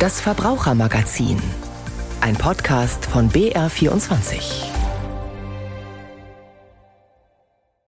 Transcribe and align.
Das 0.00 0.18
Verbrauchermagazin. 0.18 1.36
Ein 2.22 2.34
Podcast 2.34 3.04
von 3.04 3.28
BR24. 3.28 4.64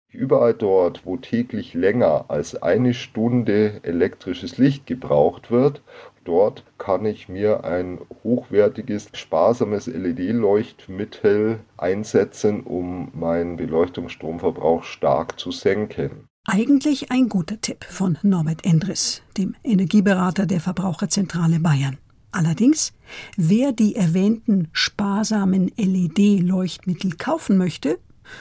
Überall 0.08 0.54
dort, 0.54 1.04
wo 1.04 1.18
täglich 1.18 1.74
länger 1.74 2.24
als 2.28 2.62
eine 2.62 2.94
Stunde 2.94 3.80
elektrisches 3.82 4.56
Licht 4.56 4.86
gebraucht 4.86 5.50
wird, 5.50 5.82
dort 6.24 6.64
kann 6.78 7.04
ich 7.04 7.28
mir 7.28 7.64
ein 7.64 7.98
hochwertiges, 8.24 9.10
sparsames 9.12 9.86
LED-Leuchtmittel 9.86 11.60
einsetzen, 11.76 12.62
um 12.62 13.10
meinen 13.12 13.58
Beleuchtungsstromverbrauch 13.58 14.84
stark 14.84 15.38
zu 15.38 15.50
senken. 15.50 16.27
Eigentlich 16.50 17.10
ein 17.10 17.28
guter 17.28 17.60
Tipp 17.60 17.84
von 17.84 18.16
Norbert 18.22 18.64
Endres, 18.64 19.20
dem 19.36 19.54
Energieberater 19.62 20.46
der 20.46 20.62
Verbraucherzentrale 20.62 21.60
Bayern. 21.60 21.98
Allerdings, 22.32 22.94
wer 23.36 23.72
die 23.72 23.94
erwähnten 23.94 24.68
sparsamen 24.72 25.70
LED-Leuchtmittel 25.76 27.16
kaufen 27.18 27.58
möchte, 27.58 27.98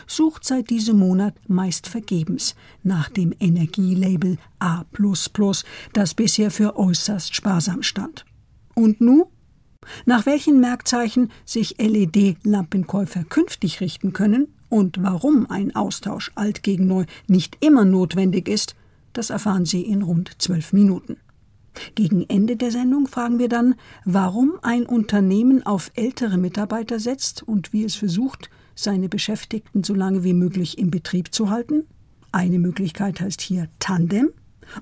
sucht 0.07 0.45
seit 0.45 0.69
diesem 0.69 0.99
Monat 0.99 1.35
meist 1.49 1.87
vergebens 1.87 2.55
nach 2.81 3.09
dem 3.09 3.33
Energielabel 3.41 4.37
A, 4.59 4.85
das 5.91 6.13
bisher 6.13 6.49
für 6.49 6.77
äußerst 6.77 7.35
sparsam 7.35 7.83
stand. 7.83 8.23
Und 8.73 9.01
nun? 9.01 9.25
Nach 10.05 10.25
welchen 10.25 10.61
Merkzeichen 10.61 11.29
sich 11.43 11.75
LED-Lampenkäufer 11.77 13.25
künftig 13.25 13.81
richten 13.81 14.13
können 14.13 14.47
und 14.69 15.01
warum 15.01 15.49
ein 15.49 15.75
Austausch 15.75 16.31
alt 16.35 16.63
gegen 16.63 16.87
neu 16.87 17.05
nicht 17.27 17.57
immer 17.59 17.85
notwendig 17.85 18.47
ist, 18.47 18.75
das 19.13 19.29
erfahren 19.29 19.65
Sie 19.65 19.81
in 19.81 20.01
rund 20.01 20.31
zwölf 20.41 20.73
Minuten. 20.73 21.17
Gegen 21.95 22.23
Ende 22.27 22.55
der 22.55 22.71
Sendung 22.71 23.07
fragen 23.07 23.39
wir 23.39 23.49
dann, 23.49 23.75
warum 24.03 24.53
ein 24.61 24.85
Unternehmen 24.85 25.65
auf 25.65 25.91
ältere 25.95 26.37
Mitarbeiter 26.37 26.99
setzt 26.99 27.43
und 27.43 27.73
wie 27.73 27.83
es 27.83 27.95
versucht, 27.95 28.49
seine 28.75 29.09
Beschäftigten 29.09 29.83
so 29.83 29.93
lange 29.93 30.23
wie 30.23 30.33
möglich 30.33 30.77
im 30.77 30.91
Betrieb 30.91 31.33
zu 31.33 31.49
halten. 31.49 31.83
Eine 32.31 32.59
Möglichkeit 32.59 33.21
heißt 33.21 33.41
hier 33.41 33.69
Tandem. 33.79 34.29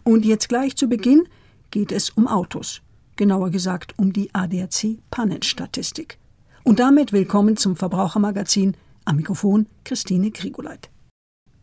Und 0.03 0.25
jetzt 0.25 0.49
gleich 0.49 0.75
zu 0.75 0.87
Beginn 0.87 1.27
geht 1.71 1.91
es 1.91 2.09
um 2.09 2.27
Autos, 2.27 2.81
genauer 3.15 3.51
gesagt 3.51 3.93
um 3.97 4.13
die 4.13 4.33
ADAC 4.33 4.97
Pannenstatistik. 5.11 6.17
Und 6.63 6.79
damit 6.79 7.13
willkommen 7.13 7.57
zum 7.57 7.75
Verbrauchermagazin 7.75 8.75
am 9.05 9.15
Mikrofon 9.15 9.67
Christine 9.83 10.31
Grigoleit. 10.31 10.89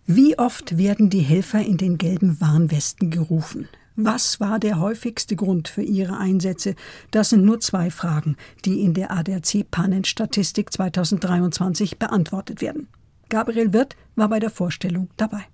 Wie 0.06 0.38
oft 0.38 0.78
werden 0.78 1.10
die 1.10 1.20
Helfer 1.20 1.60
in 1.60 1.76
den 1.76 1.98
gelben 1.98 2.40
Warnwesten 2.40 3.10
gerufen? 3.10 3.68
Was 3.94 4.40
war 4.40 4.58
der 4.58 4.80
häufigste 4.80 5.36
Grund 5.36 5.68
für 5.68 5.82
Ihre 5.82 6.16
Einsätze? 6.16 6.74
Das 7.10 7.30
sind 7.30 7.44
nur 7.44 7.60
zwei 7.60 7.90
Fragen, 7.90 8.36
die 8.64 8.80
in 8.80 8.94
der 8.94 9.10
ADAC 9.10 9.70
Pannenstatistik 9.70 10.72
2023 10.72 11.98
beantwortet 11.98 12.62
werden. 12.62 12.88
Gabriel 13.28 13.72
Wirth 13.72 13.96
war 14.16 14.28
bei 14.28 14.40
der 14.40 14.50
Vorstellung 14.50 15.08
dabei. 15.16 15.44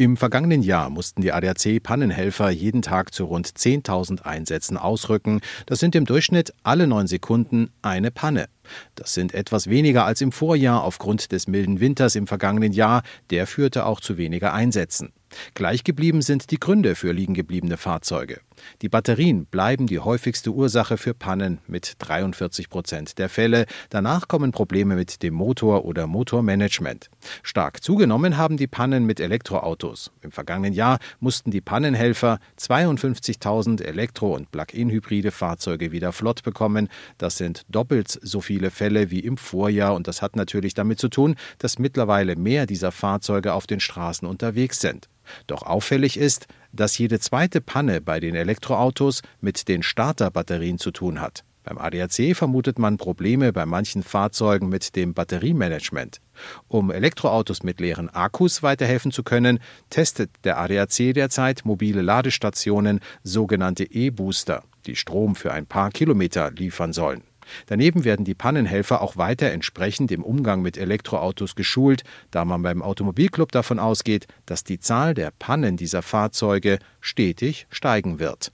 Im 0.00 0.16
vergangenen 0.16 0.62
Jahr 0.62 0.90
mussten 0.90 1.22
die 1.22 1.32
ADAC-Pannenhelfer 1.32 2.50
jeden 2.50 2.82
Tag 2.82 3.12
zu 3.12 3.24
rund 3.24 3.48
10.000 3.48 4.22
Einsätzen 4.22 4.76
ausrücken. 4.76 5.40
Das 5.66 5.80
sind 5.80 5.96
im 5.96 6.04
Durchschnitt 6.04 6.52
alle 6.62 6.86
neun 6.86 7.08
Sekunden 7.08 7.72
eine 7.82 8.12
Panne. 8.12 8.48
Das 8.94 9.12
sind 9.12 9.34
etwas 9.34 9.68
weniger 9.68 10.04
als 10.04 10.20
im 10.20 10.30
Vorjahr 10.30 10.84
aufgrund 10.84 11.32
des 11.32 11.48
milden 11.48 11.80
Winters 11.80 12.14
im 12.14 12.28
vergangenen 12.28 12.70
Jahr. 12.70 13.02
Der 13.30 13.48
führte 13.48 13.86
auch 13.86 13.98
zu 13.98 14.16
weniger 14.16 14.54
Einsätzen. 14.54 15.12
Gleich 15.54 15.82
geblieben 15.82 16.22
sind 16.22 16.52
die 16.52 16.60
Gründe 16.60 16.94
für 16.94 17.10
liegengebliebene 17.10 17.76
Fahrzeuge. 17.76 18.38
Die 18.82 18.88
Batterien 18.88 19.46
bleiben 19.46 19.86
die 19.86 19.98
häufigste 19.98 20.50
Ursache 20.50 20.96
für 20.96 21.14
Pannen 21.14 21.58
mit 21.66 21.94
43 21.98 22.68
Prozent 22.68 23.18
der 23.18 23.28
Fälle. 23.28 23.66
Danach 23.90 24.28
kommen 24.28 24.52
Probleme 24.52 24.96
mit 24.96 25.22
dem 25.22 25.34
Motor 25.34 25.84
oder 25.84 26.06
Motormanagement. 26.06 27.10
Stark 27.42 27.82
zugenommen 27.82 28.36
haben 28.36 28.56
die 28.56 28.66
Pannen 28.66 29.04
mit 29.04 29.20
Elektroautos. 29.20 30.10
Im 30.22 30.32
vergangenen 30.32 30.72
Jahr 30.72 30.98
mussten 31.20 31.50
die 31.50 31.60
Pannenhelfer 31.60 32.38
52.000 32.58 33.82
Elektro- 33.82 34.34
und 34.34 34.50
Plug-in-hybride 34.50 35.30
Fahrzeuge 35.30 35.92
wieder 35.92 36.12
flott 36.12 36.42
bekommen. 36.42 36.88
Das 37.18 37.36
sind 37.36 37.62
doppelt 37.68 38.18
so 38.22 38.40
viele 38.40 38.70
Fälle 38.70 39.10
wie 39.10 39.20
im 39.20 39.36
Vorjahr 39.36 39.94
und 39.94 40.08
das 40.08 40.22
hat 40.22 40.36
natürlich 40.36 40.74
damit 40.74 40.98
zu 40.98 41.08
tun, 41.08 41.36
dass 41.58 41.78
mittlerweile 41.78 42.36
mehr 42.36 42.66
dieser 42.66 42.92
Fahrzeuge 42.92 43.54
auf 43.54 43.66
den 43.66 43.80
Straßen 43.80 44.26
unterwegs 44.26 44.80
sind. 44.80 45.08
Doch 45.46 45.62
auffällig 45.62 46.16
ist, 46.16 46.46
dass 46.78 46.96
jede 46.96 47.18
zweite 47.18 47.60
Panne 47.60 48.00
bei 48.00 48.20
den 48.20 48.34
Elektroautos 48.34 49.22
mit 49.40 49.68
den 49.68 49.82
Starterbatterien 49.82 50.78
zu 50.78 50.92
tun 50.92 51.20
hat. 51.20 51.44
Beim 51.64 51.76
ADAC 51.76 52.34
vermutet 52.34 52.78
man 52.78 52.96
Probleme 52.96 53.52
bei 53.52 53.66
manchen 53.66 54.02
Fahrzeugen 54.02 54.68
mit 54.70 54.96
dem 54.96 55.12
Batteriemanagement. 55.12 56.20
Um 56.66 56.90
Elektroautos 56.90 57.62
mit 57.62 57.80
leeren 57.80 58.08
Akkus 58.08 58.62
weiterhelfen 58.62 59.12
zu 59.12 59.22
können, 59.22 59.58
testet 59.90 60.30
der 60.44 60.58
ADAC 60.58 61.12
derzeit 61.12 61.66
mobile 61.66 62.00
Ladestationen, 62.00 63.00
sogenannte 63.22 63.84
E-Booster, 63.84 64.62
die 64.86 64.96
Strom 64.96 65.34
für 65.34 65.52
ein 65.52 65.66
paar 65.66 65.90
Kilometer 65.90 66.50
liefern 66.52 66.94
sollen. 66.94 67.27
Daneben 67.66 68.04
werden 68.04 68.24
die 68.24 68.34
Pannenhelfer 68.34 69.00
auch 69.00 69.16
weiter 69.16 69.50
entsprechend 69.50 70.10
im 70.10 70.22
Umgang 70.22 70.62
mit 70.62 70.76
Elektroautos 70.76 71.54
geschult, 71.54 72.04
da 72.30 72.44
man 72.44 72.62
beim 72.62 72.82
Automobilclub 72.82 73.52
davon 73.52 73.78
ausgeht, 73.78 74.26
dass 74.46 74.64
die 74.64 74.78
Zahl 74.78 75.14
der 75.14 75.32
Pannen 75.38 75.76
dieser 75.76 76.02
Fahrzeuge 76.02 76.78
stetig 77.00 77.66
steigen 77.70 78.18
wird. 78.18 78.52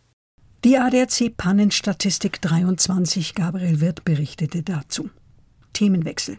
Die 0.65 0.79
ADAC 0.79 1.37
Pannenstatistik 1.37 2.41
23 2.41 3.35
Gabriel 3.35 3.81
Wirth 3.81 4.05
berichtete 4.05 4.63
dazu. 4.63 5.11
Themenwechsel. 5.75 6.39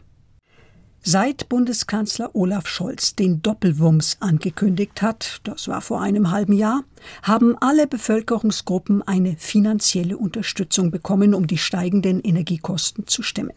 Seit 1.08 1.50
Bundeskanzler 1.50 2.32
Olaf 2.34 2.66
Scholz 2.68 3.16
den 3.16 3.44
Doppelwumms 3.44 4.18
angekündigt 4.22 5.04
hat, 5.04 5.40
das 5.44 5.68
war 5.68 5.82
vor 5.82 6.02
einem 6.02 6.32
halben 6.32 6.54
Jahr, 6.54 6.84
haben 7.22 7.56
alle 7.62 7.86
Bevölkerungsgruppen 7.86 9.04
eine 9.04 9.36
finanzielle 9.38 10.18
Unterstützung 10.18 10.90
bekommen, 10.90 11.36
um 11.36 11.46
die 11.46 11.60
steigenden 11.60 12.22
Energiekosten 12.22 13.06
zu 13.06 13.22
stemmen. 13.22 13.54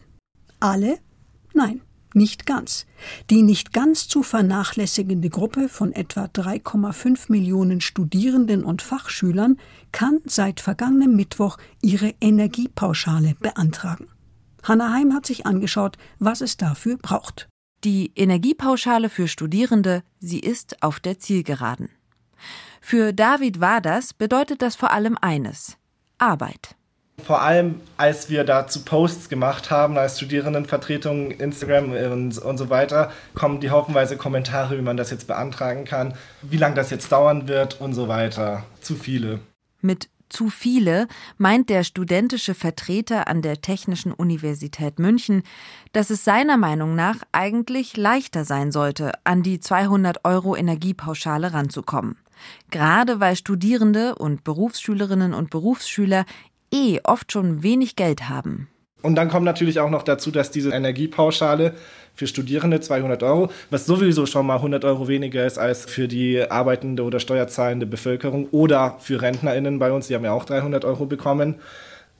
Alle? 0.59 0.99
Nein, 1.55 1.81
nicht 2.13 2.45
ganz. 2.45 2.85
Die 3.31 3.41
nicht 3.41 3.73
ganz 3.73 4.07
zu 4.07 4.21
vernachlässigende 4.21 5.31
Gruppe 5.31 5.69
von 5.69 5.91
etwa 5.91 6.25
3,5 6.25 7.31
Millionen 7.31 7.81
Studierenden 7.81 8.63
und 8.63 8.83
Fachschülern 8.83 9.57
kann 9.91 10.19
seit 10.25 10.59
vergangenem 10.59 11.15
Mittwoch 11.15 11.57
ihre 11.81 12.13
Energiepauschale 12.21 13.35
beantragen. 13.39 14.07
Hanna 14.69 14.93
Heim 14.93 15.15
hat 15.15 15.25
sich 15.25 15.47
angeschaut, 15.47 15.97
was 16.19 16.41
es 16.41 16.55
dafür 16.55 16.97
braucht. 16.97 17.49
Die 17.83 18.11
Energiepauschale 18.15 19.09
für 19.09 19.27
Studierende, 19.27 20.03
sie 20.19 20.39
ist 20.39 20.83
auf 20.83 20.99
der 20.99 21.17
Zielgeraden. 21.17 21.89
Für 22.79 23.11
David 23.11 23.59
Waders 23.59 24.13
bedeutet 24.13 24.61
das 24.61 24.75
vor 24.75 24.91
allem 24.91 25.17
eines 25.19 25.77
Arbeit. 26.19 26.75
Vor 27.23 27.41
allem, 27.41 27.81
als 27.97 28.29
wir 28.29 28.43
dazu 28.43 28.85
Posts 28.85 29.27
gemacht 29.27 29.71
haben, 29.71 29.97
als 29.97 30.17
Studierendenvertretung, 30.17 31.31
Instagram 31.31 31.91
und, 31.91 32.37
und 32.37 32.57
so 32.59 32.69
weiter, 32.69 33.11
kommen 33.33 33.59
die 33.59 33.71
haufenweise 33.71 34.17
Kommentare, 34.17 34.77
wie 34.77 34.83
man 34.83 34.97
das 34.97 35.09
jetzt 35.09 35.25
beantragen 35.25 35.83
kann, 35.83 36.13
wie 36.43 36.57
lange 36.57 36.75
das 36.75 36.91
jetzt 36.91 37.11
dauern 37.11 37.47
wird 37.47 37.81
und 37.81 37.93
so 37.93 38.07
weiter. 38.07 38.63
Zu 38.81 38.95
viele. 38.95 39.39
Mit 39.81 40.09
zu 40.29 40.49
viele 40.49 41.07
meint 41.37 41.69
der 41.69 41.83
studentische 41.83 42.53
Vertreter 42.53 43.27
an 43.27 43.41
der 43.41 43.61
Technischen 43.61 44.13
Universität 44.13 44.99
München, 44.99 45.43
dass 45.91 46.09
es 46.09 46.23
seiner 46.23 46.57
Meinung 46.57 46.95
nach 46.95 47.17
eigentlich 47.31 47.97
leichter 47.97 48.45
sein 48.45 48.71
sollte, 48.71 49.11
an 49.23 49.43
die 49.43 49.59
200 49.59 50.25
Euro 50.25 50.55
Energiepauschale 50.55 51.53
ranzukommen. 51.53 52.17
Gerade 52.71 53.19
weil 53.19 53.35
Studierende 53.35 54.15
und 54.15 54.43
Berufsschülerinnen 54.43 55.33
und 55.33 55.49
Berufsschüler 55.49 56.25
eh 56.73 56.99
oft 57.03 57.31
schon 57.31 57.63
wenig 57.63 57.95
Geld 57.95 58.29
haben. 58.29 58.69
Und 59.01 59.15
dann 59.15 59.29
kommt 59.29 59.45
natürlich 59.45 59.79
auch 59.79 59.89
noch 59.89 60.03
dazu, 60.03 60.31
dass 60.31 60.51
diese 60.51 60.71
Energiepauschale 60.71 61.73
für 62.15 62.27
Studierende 62.27 62.81
200 62.81 63.23
Euro, 63.23 63.49
was 63.69 63.85
sowieso 63.85 64.25
schon 64.25 64.45
mal 64.45 64.57
100 64.57 64.83
Euro 64.83 65.07
weniger 65.07 65.45
ist 65.45 65.57
als 65.57 65.85
für 65.85 66.07
die 66.07 66.41
arbeitende 66.49 67.03
oder 67.03 67.19
steuerzahlende 67.19 67.85
Bevölkerung 67.85 68.49
oder 68.51 68.97
für 68.99 69.21
RentnerInnen 69.21 69.79
bei 69.79 69.91
uns, 69.91 70.07
die 70.07 70.15
haben 70.15 70.25
ja 70.25 70.33
auch 70.33 70.45
300 70.45 70.83
Euro 70.83 71.05
bekommen. 71.05 71.55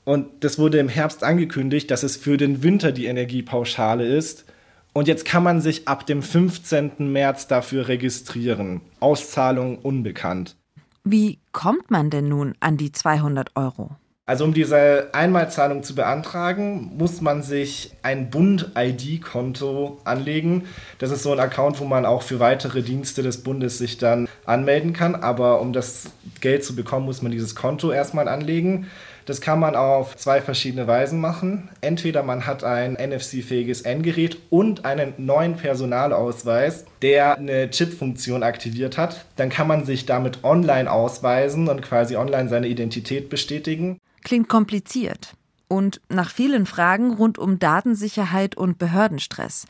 Und 0.04 0.26
das 0.40 0.58
wurde 0.58 0.78
im 0.78 0.88
Herbst 0.88 1.22
angekündigt, 1.22 1.90
dass 1.90 2.02
es 2.02 2.16
für 2.16 2.38
den 2.38 2.62
Winter 2.62 2.92
die 2.92 3.06
Energiepauschale 3.06 4.06
ist. 4.06 4.46
Und 4.92 5.06
jetzt 5.06 5.24
kann 5.24 5.42
man 5.42 5.60
sich 5.60 5.86
ab 5.86 6.06
dem 6.06 6.22
15. 6.22 7.12
März 7.12 7.46
dafür 7.46 7.88
registrieren. 7.88 8.80
Auszahlung 8.98 9.78
unbekannt. 9.78 10.56
Wie 11.04 11.38
kommt 11.52 11.90
man 11.90 12.10
denn 12.10 12.28
nun 12.28 12.54
an 12.60 12.76
die 12.76 12.90
200 12.90 13.50
Euro? 13.54 13.96
Also 14.30 14.44
um 14.44 14.54
diese 14.54 15.08
Einmalzahlung 15.10 15.82
zu 15.82 15.96
beantragen, 15.96 16.92
muss 16.96 17.20
man 17.20 17.42
sich 17.42 17.90
ein 18.02 18.30
Bund-ID-Konto 18.30 19.98
anlegen. 20.04 20.68
Das 21.00 21.10
ist 21.10 21.24
so 21.24 21.32
ein 21.32 21.40
Account, 21.40 21.80
wo 21.80 21.84
man 21.84 22.06
auch 22.06 22.22
für 22.22 22.38
weitere 22.38 22.82
Dienste 22.82 23.24
des 23.24 23.42
Bundes 23.42 23.78
sich 23.78 23.98
dann 23.98 24.28
anmelden 24.46 24.92
kann. 24.92 25.16
Aber 25.16 25.60
um 25.60 25.72
das 25.72 26.12
Geld 26.40 26.64
zu 26.64 26.76
bekommen, 26.76 27.06
muss 27.06 27.22
man 27.22 27.32
dieses 27.32 27.56
Konto 27.56 27.90
erstmal 27.90 28.28
anlegen. 28.28 28.86
Das 29.26 29.40
kann 29.40 29.58
man 29.58 29.74
auf 29.74 30.16
zwei 30.16 30.40
verschiedene 30.40 30.86
Weisen 30.86 31.20
machen. 31.20 31.68
Entweder 31.80 32.22
man 32.22 32.46
hat 32.46 32.62
ein 32.62 32.92
NFC-fähiges 32.92 33.82
Endgerät 33.82 34.38
und 34.48 34.84
einen 34.84 35.12
neuen 35.16 35.56
Personalausweis, 35.56 36.84
der 37.02 37.36
eine 37.36 37.68
Chip-Funktion 37.68 38.44
aktiviert 38.44 38.96
hat. 38.96 39.24
Dann 39.34 39.48
kann 39.48 39.66
man 39.66 39.84
sich 39.84 40.06
damit 40.06 40.44
online 40.44 40.88
ausweisen 40.88 41.68
und 41.68 41.82
quasi 41.82 42.14
online 42.14 42.48
seine 42.48 42.68
Identität 42.68 43.28
bestätigen. 43.28 43.98
Klingt 44.22 44.48
kompliziert. 44.48 45.34
Und 45.68 46.00
nach 46.08 46.30
vielen 46.30 46.66
Fragen 46.66 47.12
rund 47.12 47.38
um 47.38 47.58
Datensicherheit 47.58 48.56
und 48.56 48.78
Behördenstress. 48.78 49.66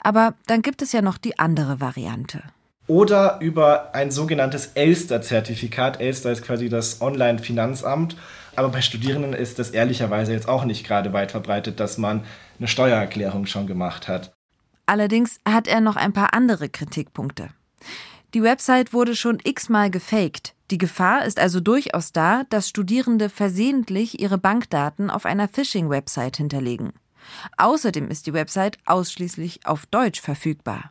Aber 0.00 0.34
dann 0.46 0.62
gibt 0.62 0.82
es 0.82 0.92
ja 0.92 1.00
noch 1.00 1.16
die 1.18 1.38
andere 1.38 1.80
Variante 1.80 2.42
oder 2.86 3.38
über 3.40 3.94
ein 3.94 4.10
sogenanntes 4.10 4.72
Elster-Zertifikat. 4.74 6.00
Elster 6.00 6.32
ist 6.32 6.42
quasi 6.42 6.68
das 6.68 7.00
Online-Finanzamt. 7.00 8.16
Aber 8.56 8.68
bei 8.68 8.82
Studierenden 8.82 9.32
ist 9.32 9.58
das 9.58 9.70
ehrlicherweise 9.70 10.32
jetzt 10.32 10.48
auch 10.48 10.64
nicht 10.64 10.86
gerade 10.86 11.12
weit 11.12 11.32
verbreitet, 11.32 11.80
dass 11.80 11.98
man 11.98 12.24
eine 12.58 12.68
Steuererklärung 12.68 13.46
schon 13.46 13.66
gemacht 13.66 14.06
hat. 14.06 14.32
Allerdings 14.86 15.38
hat 15.48 15.66
er 15.66 15.80
noch 15.80 15.96
ein 15.96 16.12
paar 16.12 16.34
andere 16.34 16.68
Kritikpunkte. 16.68 17.48
Die 18.34 18.42
Website 18.42 18.92
wurde 18.92 19.14
schon 19.14 19.38
x-mal 19.44 19.92
gefaked. 19.92 20.56
Die 20.72 20.78
Gefahr 20.78 21.24
ist 21.24 21.38
also 21.38 21.60
durchaus 21.60 22.10
da, 22.10 22.42
dass 22.50 22.68
Studierende 22.68 23.28
versehentlich 23.28 24.20
ihre 24.20 24.38
Bankdaten 24.38 25.08
auf 25.08 25.24
einer 25.24 25.46
Phishing-Website 25.46 26.38
hinterlegen. 26.38 26.94
Außerdem 27.58 28.08
ist 28.08 28.26
die 28.26 28.32
Website 28.32 28.78
ausschließlich 28.86 29.66
auf 29.66 29.86
Deutsch 29.86 30.20
verfügbar. 30.20 30.90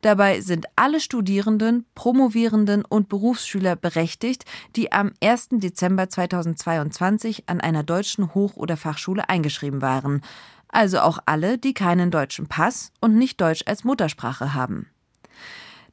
Dabei 0.00 0.40
sind 0.40 0.64
alle 0.76 0.98
Studierenden, 0.98 1.84
Promovierenden 1.94 2.86
und 2.86 3.10
Berufsschüler 3.10 3.76
berechtigt, 3.76 4.46
die 4.74 4.90
am 4.90 5.12
1. 5.22 5.48
Dezember 5.52 6.08
2022 6.08 7.50
an 7.50 7.60
einer 7.60 7.82
deutschen 7.82 8.34
Hoch- 8.34 8.56
oder 8.56 8.78
Fachschule 8.78 9.28
eingeschrieben 9.28 9.82
waren. 9.82 10.22
Also 10.68 11.00
auch 11.00 11.18
alle, 11.26 11.58
die 11.58 11.74
keinen 11.74 12.10
deutschen 12.10 12.48
Pass 12.48 12.92
und 13.02 13.14
nicht 13.14 13.42
Deutsch 13.42 13.64
als 13.66 13.84
Muttersprache 13.84 14.54
haben. 14.54 14.86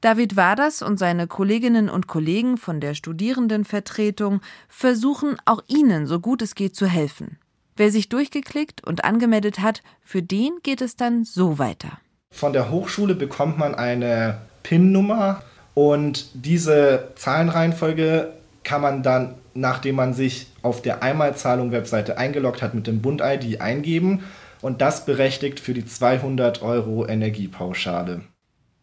David 0.06 0.36
Waders 0.36 0.84
und 0.84 1.00
seine 1.00 1.26
Kolleginnen 1.26 1.90
und 1.90 2.06
Kollegen 2.06 2.58
von 2.58 2.80
der 2.80 2.94
Studierendenvertretung 2.94 4.40
versuchen 4.70 5.38
auch 5.46 5.64
Ihnen 5.66 6.06
so 6.06 6.20
gut 6.20 6.44
es 6.44 6.54
geht 6.54 6.76
zu 6.76 6.86
helfen. 6.86 7.40
Wer 7.76 7.90
sich 7.90 8.08
durchgeklickt 8.08 8.86
und 8.86 9.04
angemeldet 9.04 9.62
hat, 9.62 9.82
für 10.02 10.22
den 10.22 10.60
geht 10.62 10.82
es 10.82 10.96
dann 10.96 11.24
so 11.24 11.58
weiter. 11.58 11.98
Von 12.30 12.54
der 12.54 12.70
Hochschule 12.70 13.16
bekommt 13.16 13.58
man 13.58 13.74
eine 13.74 14.42
PIN-Nummer 14.62 15.42
und 15.74 16.30
diese 16.36 17.08
Zahlenreihenfolge 17.16 18.32
kann 18.64 18.82
man 18.82 19.02
dann, 19.02 19.34
nachdem 19.56 19.96
man 19.96 20.14
sich 20.14 20.46
auf 20.62 20.84
der 20.84 21.02
Einmalzahlung-Webseite 21.02 22.20
eingeloggt 22.20 22.62
hat, 22.62 22.76
mit 22.76 22.86
dem 22.86 23.02
Bund-ID 23.02 23.60
eingeben 23.60 24.24
und 24.62 24.82
das 24.82 25.08
berechtigt 25.08 25.60
für 25.60 25.74
die 25.74 25.88
200 25.88 26.62
Euro 26.62 27.08
Energiepauschale. 27.08 28.22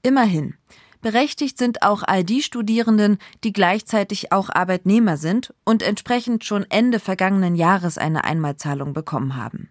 Immerhin. 0.03 0.55
Berechtigt 1.02 1.58
sind 1.58 1.82
auch 1.82 2.04
all 2.04 2.22
die 2.22 2.43
Studierenden, 2.43 3.19
die 3.43 3.52
gleichzeitig 3.52 4.31
auch 4.31 4.49
Arbeitnehmer 4.50 5.16
sind 5.16 5.52
und 5.64 5.82
entsprechend 5.82 6.44
schon 6.44 6.64
Ende 6.70 7.00
vergangenen 7.00 7.56
Jahres 7.56 7.99
eine 7.99 8.22
Einmalzahlung 8.22 8.94
bekommen 8.94 9.37
haben. 9.37 9.69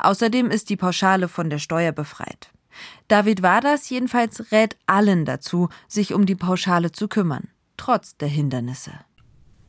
Außerdem 0.00 0.50
ist 0.50 0.68
die 0.70 0.76
Pauschale 0.76 1.28
von 1.28 1.48
der 1.48 1.58
Steuer 1.58 1.92
befreit. 1.92 2.50
David 3.06 3.42
Waders 3.42 3.88
jedenfalls 3.88 4.50
rät 4.50 4.76
allen 4.86 5.24
dazu, 5.24 5.68
sich 5.86 6.12
um 6.12 6.26
die 6.26 6.34
Pauschale 6.34 6.90
zu 6.90 7.06
kümmern, 7.06 7.48
trotz 7.76 8.16
der 8.16 8.28
Hindernisse. 8.28 8.92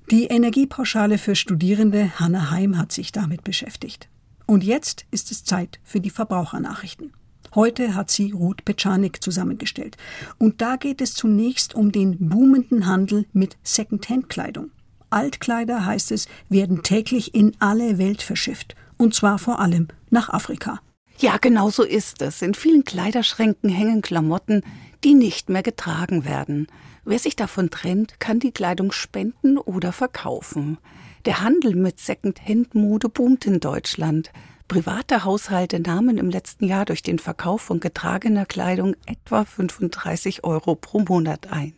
Die 0.09 0.25
Energiepauschale 0.25 1.19
für 1.19 1.35
Studierende 1.35 2.19
Hanna 2.19 2.49
Heim 2.49 2.77
hat 2.79 2.91
sich 2.91 3.11
damit 3.11 3.43
beschäftigt. 3.43 4.09
Und 4.47 4.63
jetzt 4.63 5.05
ist 5.11 5.31
es 5.31 5.43
Zeit 5.43 5.79
für 5.83 5.99
die 5.99 6.09
Verbrauchernachrichten. 6.09 7.13
Heute 7.55 7.95
hat 7.95 8.11
sie 8.11 8.31
Ruth 8.31 8.65
Petschanik 8.65 9.23
zusammengestellt. 9.23 9.95
Und 10.37 10.61
da 10.61 10.75
geht 10.75 10.99
es 10.99 11.13
zunächst 11.13 11.73
um 11.73 11.93
den 11.93 12.29
boomenden 12.29 12.85
Handel 12.85 13.25
mit 13.31 13.55
Secondhand-Kleidung. 13.63 14.71
Altkleider, 15.09 15.85
heißt 15.85 16.11
es, 16.11 16.27
werden 16.49 16.83
täglich 16.83 17.33
in 17.33 17.55
alle 17.59 17.97
Welt 17.97 18.21
verschifft. 18.21 18.75
Und 18.97 19.15
zwar 19.15 19.39
vor 19.39 19.59
allem 19.59 19.87
nach 20.09 20.29
Afrika. 20.29 20.81
Ja, 21.17 21.37
genau 21.37 21.69
so 21.69 21.83
ist 21.83 22.21
es. 22.21 22.41
In 22.41 22.53
vielen 22.53 22.83
Kleiderschränken 22.83 23.69
hängen 23.69 24.01
Klamotten, 24.01 24.61
die 25.05 25.13
nicht 25.13 25.47
mehr 25.47 25.63
getragen 25.63 26.25
werden. 26.25 26.67
Wer 27.05 27.19
sich 27.19 27.37
davon 27.37 27.69
trennt, 27.69 28.19
kann 28.19 28.39
die 28.39 28.51
Kleidung 28.51 28.91
spenden 28.91 29.57
oder 29.57 29.93
verkaufen. 29.93 30.77
Der 31.23 31.41
Handel 31.41 31.75
mit 31.75 31.99
Second-Hand-Mode 31.99 33.07
boomt 33.07 33.45
in 33.45 33.61
Deutschland. 33.61 34.31
Private 34.67 35.23
Haushalte 35.23 35.79
nahmen 35.79 36.17
im 36.17 36.31
letzten 36.31 36.65
Jahr 36.65 36.85
durch 36.85 37.03
den 37.03 37.19
Verkauf 37.19 37.61
von 37.61 37.79
getragener 37.79 38.47
Kleidung 38.47 38.95
etwa 39.05 39.45
35 39.45 40.43
Euro 40.43 40.73
pro 40.73 41.01
Monat 41.01 41.51
ein. 41.51 41.73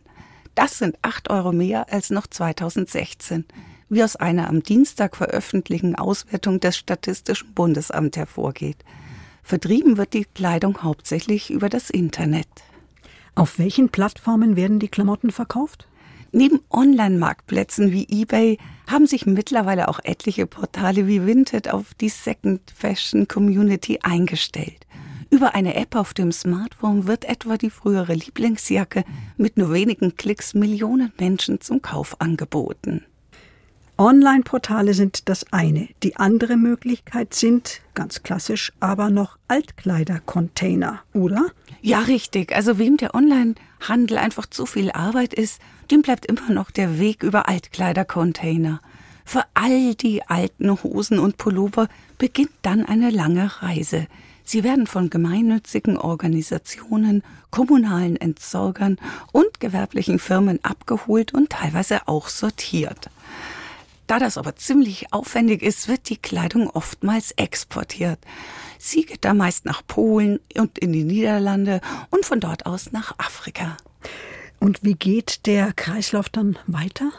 Das 0.54 0.78
sind 0.78 0.96
8 1.02 1.28
Euro 1.28 1.52
mehr 1.52 1.92
als 1.92 2.08
noch 2.08 2.26
2016, 2.26 3.44
wie 3.90 4.02
aus 4.02 4.16
einer 4.16 4.48
am 4.48 4.62
Dienstag 4.62 5.16
veröffentlichten 5.16 5.96
Auswertung 5.96 6.60
des 6.60 6.78
Statistischen 6.78 7.52
Bundesamts 7.52 8.16
hervorgeht. 8.16 8.78
Vertrieben 9.42 9.98
wird 9.98 10.14
die 10.14 10.24
Kleidung 10.24 10.82
hauptsächlich 10.82 11.50
über 11.50 11.68
das 11.68 11.90
Internet. 11.90 12.48
Auf 13.34 13.58
welchen 13.58 13.90
Plattformen 13.90 14.56
werden 14.56 14.80
die 14.80 14.88
Klamotten 14.88 15.30
verkauft? 15.30 15.86
Neben 16.32 16.60
Online-Marktplätzen 16.70 17.90
wie 17.90 18.06
eBay 18.08 18.58
haben 18.86 19.06
sich 19.06 19.24
mittlerweile 19.24 19.88
auch 19.88 20.00
etliche 20.02 20.46
Portale 20.46 21.06
wie 21.06 21.24
Vinted 21.26 21.72
auf 21.72 21.94
die 21.94 22.10
Second 22.10 22.60
Fashion 22.70 23.28
Community 23.28 24.00
eingestellt. 24.02 24.86
Über 25.30 25.54
eine 25.54 25.74
App 25.74 25.94
auf 25.94 26.14
dem 26.14 26.32
Smartphone 26.32 27.06
wird 27.06 27.24
etwa 27.24 27.56
die 27.56 27.70
frühere 27.70 28.14
Lieblingsjacke 28.14 29.04
mit 29.36 29.56
nur 29.56 29.72
wenigen 29.72 30.16
Klicks 30.16 30.54
Millionen 30.54 31.12
Menschen 31.18 31.60
zum 31.60 31.82
Kauf 31.82 32.20
angeboten. 32.20 33.04
Online-Portale 34.00 34.94
sind 34.94 35.28
das 35.28 35.52
eine. 35.52 35.88
Die 36.04 36.14
andere 36.14 36.56
Möglichkeit 36.56 37.34
sind, 37.34 37.80
ganz 37.94 38.22
klassisch, 38.22 38.72
aber 38.78 39.10
noch 39.10 39.38
Altkleidercontainer, 39.48 41.00
oder? 41.14 41.46
Ja, 41.82 41.98
richtig. 41.98 42.54
Also 42.54 42.78
wem 42.78 42.96
der 42.96 43.16
Online-Handel 43.16 44.18
einfach 44.18 44.46
zu 44.46 44.66
viel 44.66 44.92
Arbeit 44.92 45.34
ist, 45.34 45.60
dem 45.90 46.02
bleibt 46.02 46.26
immer 46.26 46.48
noch 46.50 46.70
der 46.70 47.00
Weg 47.00 47.24
über 47.24 47.48
Altkleidercontainer. 47.48 48.80
Für 49.24 49.42
all 49.54 49.96
die 49.96 50.22
alten 50.22 50.80
Hosen 50.84 51.18
und 51.18 51.36
Pullover 51.36 51.88
beginnt 52.18 52.52
dann 52.62 52.84
eine 52.84 53.10
lange 53.10 53.50
Reise. 53.62 54.06
Sie 54.44 54.62
werden 54.62 54.86
von 54.86 55.10
gemeinnützigen 55.10 55.98
Organisationen, 55.98 57.24
kommunalen 57.50 58.16
Entsorgern 58.16 58.96
und 59.32 59.58
gewerblichen 59.58 60.20
Firmen 60.20 60.60
abgeholt 60.62 61.34
und 61.34 61.50
teilweise 61.50 62.06
auch 62.06 62.28
sortiert. 62.28 63.10
Da 64.08 64.18
das 64.18 64.38
aber 64.38 64.56
ziemlich 64.56 65.12
aufwendig 65.12 65.62
ist, 65.62 65.86
wird 65.86 66.08
die 66.08 66.16
Kleidung 66.16 66.70
oftmals 66.70 67.32
exportiert. 67.32 68.18
Sie 68.78 69.02
geht 69.02 69.24
da 69.26 69.34
meist 69.34 69.66
nach 69.66 69.86
Polen 69.86 70.40
und 70.56 70.78
in 70.78 70.94
die 70.94 71.04
Niederlande 71.04 71.82
und 72.10 72.24
von 72.24 72.40
dort 72.40 72.64
aus 72.64 72.90
nach 72.90 73.18
Afrika. 73.18 73.76
Und 74.60 74.82
wie 74.82 74.94
geht 74.94 75.46
der 75.46 75.74
Kreislauf 75.74 76.30
dann 76.30 76.58
weiter? 76.66 77.12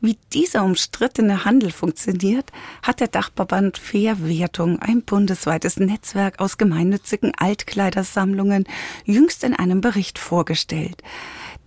Wie 0.00 0.18
dieser 0.32 0.64
umstrittene 0.64 1.44
Handel 1.44 1.70
funktioniert, 1.70 2.50
hat 2.82 3.00
der 3.00 3.08
Dachverband 3.08 3.76
Fairwertung, 3.76 4.80
ein 4.80 5.02
bundesweites 5.02 5.76
Netzwerk 5.76 6.40
aus 6.40 6.56
gemeinnützigen 6.56 7.32
Altkleidersammlungen, 7.36 8.64
jüngst 9.04 9.44
in 9.44 9.54
einem 9.54 9.82
Bericht 9.82 10.18
vorgestellt. 10.18 11.02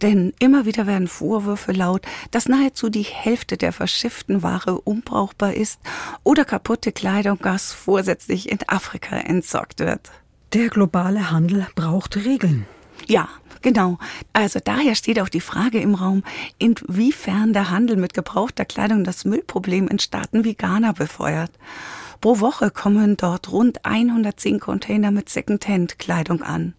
Denn 0.02 0.34
immer 0.40 0.66
wieder 0.66 0.88
werden 0.88 1.08
Vorwürfe 1.08 1.72
laut, 1.72 2.02
dass 2.32 2.50
nahezu 2.50 2.90
die 2.90 3.04
Hälfte 3.04 3.58
der 3.58 3.72
verschifften 3.72 4.44
Ware 4.44 4.82
unbrauchbar 4.82 5.54
ist 5.54 5.80
oder 6.24 6.46
kaputte 6.46 6.92
Kleidung 6.92 7.40
gas 7.40 7.72
vorsätzlich 7.72 8.52
in 8.52 8.60
Afrika 8.68 9.16
entsorgt 9.16 9.80
wird. 9.80 10.12
Der 10.54 10.70
globale 10.70 11.32
Handel 11.32 11.68
braucht 11.76 12.18
Regeln. 12.18 12.66
Ja, 13.08 13.28
genau. 13.62 13.98
Also 14.34 14.60
daher 14.64 14.96
steht 14.96 15.20
auch 15.20 15.30
die 15.30 15.42
Frage 15.42 15.80
im 15.80 15.96
Raum, 15.96 16.24
inwiefern 16.58 17.54
der 17.54 17.70
Handel 17.70 17.98
mit 17.98 18.14
gebrauchter 18.14 18.66
Kleidung 18.66 19.04
das 19.04 19.26
Müllproblem 19.26 19.88
in 19.88 20.00
Staaten 20.00 20.44
wie 20.44 20.56
Ghana 20.56 20.94
befeuert. 20.94 21.52
Pro 22.22 22.40
Woche 22.40 22.72
kommen 22.72 23.18
dort 23.18 23.52
rund 23.52 23.86
110 23.86 24.60
Container 24.60 25.12
mit 25.12 25.30
Secondhand-Kleidung 25.30 26.42
an. 26.42 26.74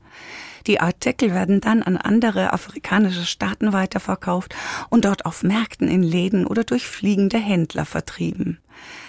Die 0.66 0.80
Artikel 0.80 1.32
werden 1.32 1.60
dann 1.60 1.82
an 1.82 1.96
andere 1.96 2.52
afrikanische 2.52 3.24
Staaten 3.24 3.72
weiterverkauft 3.72 4.54
und 4.90 5.04
dort 5.04 5.24
auf 5.24 5.42
Märkten 5.42 5.88
in 5.88 6.02
Läden 6.02 6.46
oder 6.46 6.64
durch 6.64 6.86
fliegende 6.86 7.38
Händler 7.38 7.84
vertrieben. 7.84 8.58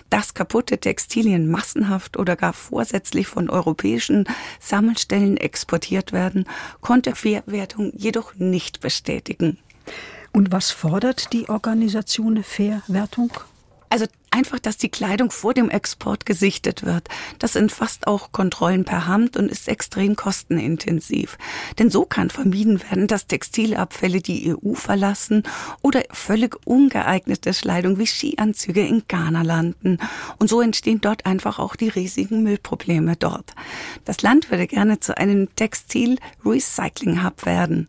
Dass 0.10 0.34
kaputte 0.34 0.78
Textilien 0.78 1.50
massenhaft 1.50 2.18
oder 2.18 2.36
gar 2.36 2.54
vorsätzlich 2.54 3.28
von 3.28 3.50
europäischen 3.50 4.26
Sammelstellen 4.60 5.36
exportiert 5.36 6.14
werden, 6.14 6.46
konnte 6.80 7.16
Fairwertung 7.16 7.92
jedoch 7.96 8.36
nicht 8.36 8.80
bestätigen. 8.80 9.58
Und 10.32 10.52
was 10.52 10.72
fordert 10.72 11.34
die 11.34 11.50
Organisation 11.50 12.44
Fairwertung? 12.44 13.32
Also 13.90 14.06
Einfach, 14.30 14.60
dass 14.60 14.78
die 14.78 14.90
Kleidung 14.90 15.32
vor 15.32 15.54
dem 15.54 15.70
Export 15.70 16.26
gesichtet 16.26 16.86
wird. 16.86 17.08
Das 17.40 17.54
sind 17.54 17.72
fast 17.72 18.08
auch 18.08 18.32
Kontrollen 18.32 18.84
per 18.84 19.08
Hand 19.08 19.38
und 19.38 19.50
ist 19.50 19.68
extrem 19.68 20.16
kostenintensiv. 20.16 21.38
Denn 21.80 21.90
so 21.90 22.06
kann 22.06 22.30
vermieden 22.30 22.82
werden, 22.82 23.08
dass 23.08 23.28
Textilabfälle 23.28 24.22
die 24.22 24.54
EU 24.54 24.74
verlassen 24.74 25.44
oder 25.82 26.04
völlig 26.12 26.58
ungeeignete 26.66 27.52
Kleidung 27.52 28.00
wie 28.00 28.08
Skianzüge 28.08 28.86
in 28.86 29.04
Ghana 29.08 29.44
landen. 29.44 29.98
Und 30.40 30.50
so 30.50 30.62
entstehen 30.62 31.00
dort 31.02 31.26
einfach 31.26 31.58
auch 31.60 31.76
die 31.76 31.90
riesigen 31.90 32.44
Müllprobleme 32.44 33.16
dort. 33.16 33.54
Das 34.06 34.22
Land 34.22 34.52
würde 34.52 34.68
gerne 34.68 35.00
zu 35.00 35.18
einem 35.18 35.56
Textil-Recycling-Hub 35.56 37.46
werden. 37.46 37.88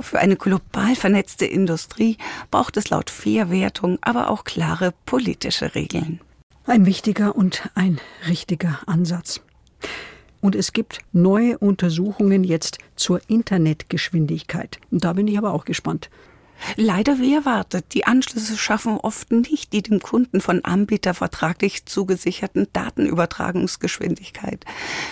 Für 0.00 0.18
eine 0.18 0.36
global 0.36 0.96
vernetzte 0.96 1.46
Industrie 1.46 2.18
braucht 2.50 2.76
es 2.76 2.90
laut 2.90 3.08
Fairwertung 3.10 3.98
aber 4.02 4.30
auch 4.30 4.44
klare 4.44 4.92
politische 5.06 5.59
ethische 5.60 5.74
Regeln. 5.74 6.20
Ein 6.66 6.86
wichtiger 6.86 7.36
und 7.36 7.70
ein 7.74 8.00
richtiger 8.28 8.80
Ansatz. 8.86 9.40
Und 10.40 10.54
es 10.54 10.72
gibt 10.72 11.00
neue 11.12 11.58
Untersuchungen 11.58 12.44
jetzt 12.44 12.78
zur 12.96 13.20
Internetgeschwindigkeit. 13.28 14.78
Und 14.90 15.04
da 15.04 15.12
bin 15.12 15.28
ich 15.28 15.36
aber 15.36 15.52
auch 15.52 15.64
gespannt. 15.64 16.08
Leider 16.76 17.18
wie 17.18 17.34
erwartet, 17.34 17.86
die 17.94 18.04
Anschlüsse 18.04 18.56
schaffen 18.58 18.98
oft 18.98 19.32
nicht 19.32 19.72
die 19.72 19.82
dem 19.82 20.00
Kunden 20.00 20.42
von 20.42 20.62
Anbieter 20.62 21.14
vertraglich 21.14 21.86
zugesicherten 21.86 22.68
Datenübertragungsgeschwindigkeit. 22.74 24.66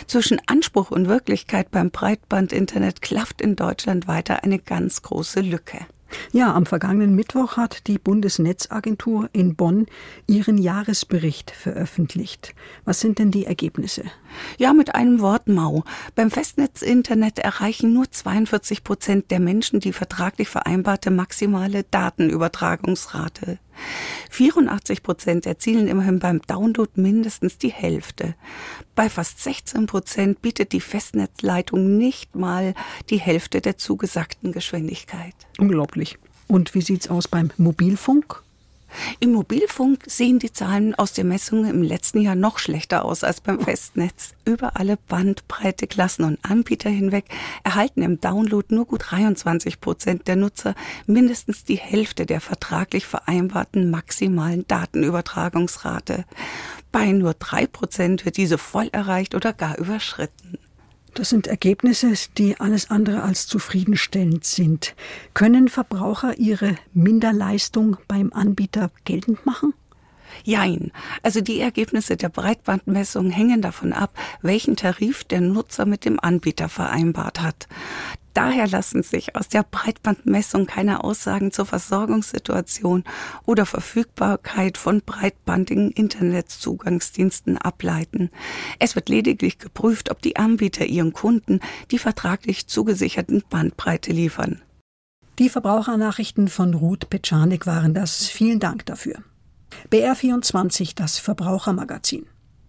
Zwischen 0.06 0.40
Anspruch 0.46 0.90
und 0.90 1.08
Wirklichkeit 1.08 1.70
beim 1.70 1.90
Breitbandinternet 1.90 3.00
klafft 3.00 3.40
in 3.40 3.56
Deutschland 3.56 4.06
weiter 4.06 4.44
eine 4.44 4.58
ganz 4.58 5.00
große 5.00 5.40
Lücke. 5.40 5.86
Ja, 6.32 6.54
am 6.54 6.66
vergangenen 6.66 7.14
Mittwoch 7.14 7.56
hat 7.56 7.86
die 7.86 7.98
Bundesnetzagentur 7.98 9.28
in 9.32 9.56
Bonn 9.56 9.86
ihren 10.26 10.58
Jahresbericht 10.58 11.50
veröffentlicht. 11.50 12.54
Was 12.84 13.00
sind 13.00 13.18
denn 13.18 13.30
die 13.30 13.46
Ergebnisse? 13.46 14.04
Ja, 14.58 14.72
mit 14.72 14.94
einem 14.94 15.20
Wort 15.20 15.48
mau. 15.48 15.84
Beim 16.14 16.30
Festnetzinternet 16.30 17.38
erreichen 17.38 17.92
nur 17.92 18.10
42 18.10 18.84
Prozent 18.84 19.30
der 19.30 19.40
Menschen 19.40 19.80
die 19.80 19.92
vertraglich 19.92 20.48
vereinbarte 20.48 21.10
maximale 21.10 21.84
Datenübertragungsrate. 21.84 23.58
84 24.30 25.02
Prozent 25.02 25.46
erzielen 25.46 25.88
immerhin 25.88 26.18
beim 26.18 26.40
Download 26.42 26.90
mindestens 26.94 27.58
die 27.58 27.72
Hälfte. 27.72 28.34
Bei 28.94 29.08
fast 29.08 29.42
16 29.42 29.86
Prozent 29.86 30.42
bietet 30.42 30.72
die 30.72 30.80
Festnetzleitung 30.80 31.96
nicht 31.98 32.34
mal 32.34 32.74
die 33.10 33.18
Hälfte 33.18 33.60
der 33.60 33.78
zugesagten 33.78 34.52
Geschwindigkeit. 34.52 35.34
Unglaublich. 35.58 36.18
Und 36.46 36.74
wie 36.74 36.82
sieht's 36.82 37.08
aus 37.08 37.28
beim 37.28 37.50
Mobilfunk? 37.56 38.42
Im 39.20 39.32
Mobilfunk 39.32 40.04
sehen 40.06 40.38
die 40.38 40.52
Zahlen 40.52 40.94
aus 40.94 41.12
der 41.12 41.24
Messung 41.24 41.66
im 41.66 41.82
letzten 41.82 42.20
Jahr 42.20 42.34
noch 42.34 42.58
schlechter 42.58 43.04
aus 43.04 43.24
als 43.24 43.40
beim 43.40 43.60
Festnetz. 43.60 44.34
Über 44.44 44.76
alle 44.76 44.96
Bandbreiteklassen 44.96 46.24
und 46.24 46.38
Anbieter 46.42 46.90
hinweg 46.90 47.24
erhalten 47.64 48.02
im 48.02 48.20
Download 48.20 48.74
nur 48.74 48.86
gut 48.86 49.10
23 49.10 49.80
Prozent 49.80 50.28
der 50.28 50.36
Nutzer 50.36 50.74
mindestens 51.06 51.64
die 51.64 51.76
Hälfte 51.76 52.26
der 52.26 52.40
vertraglich 52.40 53.06
vereinbarten 53.06 53.90
maximalen 53.90 54.66
Datenübertragungsrate. 54.68 56.24
Bei 56.92 57.12
nur 57.12 57.34
drei 57.34 57.66
Prozent 57.66 58.24
wird 58.24 58.36
diese 58.36 58.58
voll 58.58 58.88
erreicht 58.92 59.34
oder 59.34 59.52
gar 59.52 59.78
überschritten. 59.78 60.58
Das 61.18 61.30
sind 61.30 61.48
Ergebnisse, 61.48 62.12
die 62.38 62.60
alles 62.60 62.92
andere 62.92 63.24
als 63.24 63.48
zufriedenstellend 63.48 64.44
sind. 64.44 64.94
Können 65.34 65.66
Verbraucher 65.66 66.38
ihre 66.38 66.76
Minderleistung 66.94 67.96
beim 68.06 68.32
Anbieter 68.32 68.92
geltend 69.04 69.44
machen? 69.44 69.74
Jein. 70.44 70.92
Also 71.24 71.40
die 71.40 71.58
Ergebnisse 71.58 72.16
der 72.16 72.28
Breitbandmessung 72.28 73.30
hängen 73.30 73.62
davon 73.62 73.92
ab, 73.92 74.16
welchen 74.42 74.76
Tarif 74.76 75.24
der 75.24 75.40
Nutzer 75.40 75.86
mit 75.86 76.04
dem 76.04 76.20
Anbieter 76.20 76.68
vereinbart 76.68 77.40
hat. 77.40 77.66
Daher 78.34 78.68
lassen 78.68 79.02
sich 79.02 79.34
aus 79.34 79.48
der 79.48 79.64
Breitbandmessung 79.64 80.66
keine 80.66 81.02
Aussagen 81.02 81.50
zur 81.50 81.66
Versorgungssituation 81.66 83.04
oder 83.46 83.66
Verfügbarkeit 83.66 84.78
von 84.78 85.02
breitbandigen 85.04 85.90
Internetzugangsdiensten 85.90 87.58
ableiten. 87.58 88.30
Es 88.78 88.94
wird 88.94 89.08
lediglich 89.08 89.58
geprüft, 89.58 90.10
ob 90.10 90.22
die 90.22 90.36
Anbieter 90.36 90.86
ihren 90.86 91.12
Kunden 91.12 91.60
die 91.90 91.98
vertraglich 91.98 92.68
zugesicherten 92.68 93.42
Bandbreite 93.48 94.12
liefern. 94.12 94.62
Die 95.38 95.48
Verbrauchernachrichten 95.48 96.48
von 96.48 96.74
Ruth 96.74 97.10
Petschanik 97.10 97.66
waren 97.66 97.94
das. 97.94 98.26
Vielen 98.26 98.58
Dank 98.58 98.86
dafür. 98.86 99.22
BR24, 99.92 100.94
das 100.96 101.18
Verbrauchermagazin. 101.18 102.26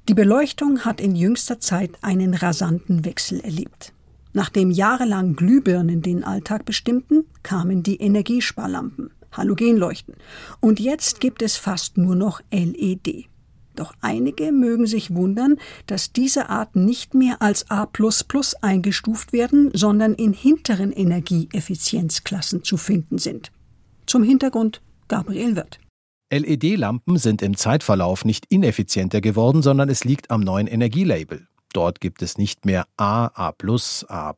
Die 0.07 0.13
Beleuchtung 0.13 0.85
hat 0.85 1.01
in 1.01 1.15
jüngster 1.15 1.59
Zeit 1.59 1.91
einen 2.01 2.33
rasanten 2.33 3.05
Wechsel 3.05 3.39
erlebt. 3.41 3.93
Nachdem 4.33 4.71
jahrelang 4.71 5.35
Glühbirnen 5.35 6.01
den 6.01 6.23
Alltag 6.23 6.65
bestimmten, 6.65 7.25
kamen 7.43 7.83
die 7.83 7.97
Energiesparlampen, 7.97 9.11
Halogenleuchten. 9.31 10.15
Und 10.59 10.79
jetzt 10.79 11.19
gibt 11.19 11.41
es 11.41 11.57
fast 11.57 11.97
nur 11.97 12.15
noch 12.15 12.41
LED. 12.51 13.25
Doch 13.75 13.93
einige 14.01 14.51
mögen 14.51 14.87
sich 14.87 15.15
wundern, 15.15 15.57
dass 15.87 16.11
diese 16.11 16.49
Arten 16.49 16.85
nicht 16.85 17.13
mehr 17.13 17.41
als 17.41 17.71
A 17.71 17.87
eingestuft 18.61 19.31
werden, 19.31 19.71
sondern 19.73 20.13
in 20.13 20.33
hinteren 20.33 20.91
Energieeffizienzklassen 20.91 22.63
zu 22.63 22.77
finden 22.77 23.17
sind. 23.17 23.51
Zum 24.05 24.23
Hintergrund 24.23 24.81
Gabriel 25.07 25.55
Wirth. 25.55 25.79
LED-Lampen 26.31 27.17
sind 27.17 27.41
im 27.41 27.57
Zeitverlauf 27.57 28.23
nicht 28.23 28.45
ineffizienter 28.49 29.21
geworden, 29.21 29.63
sondern 29.63 29.89
es 29.89 30.03
liegt 30.03 30.29
am 30.29 30.41
neuen 30.41 30.67
Energielabel. 30.67 31.48
Dort 31.73 32.01
gibt 32.01 32.21
es 32.21 32.37
nicht 32.37 32.65
mehr 32.65 32.85
A, 32.97 33.27
A, 33.27 33.53
A, 34.07 34.33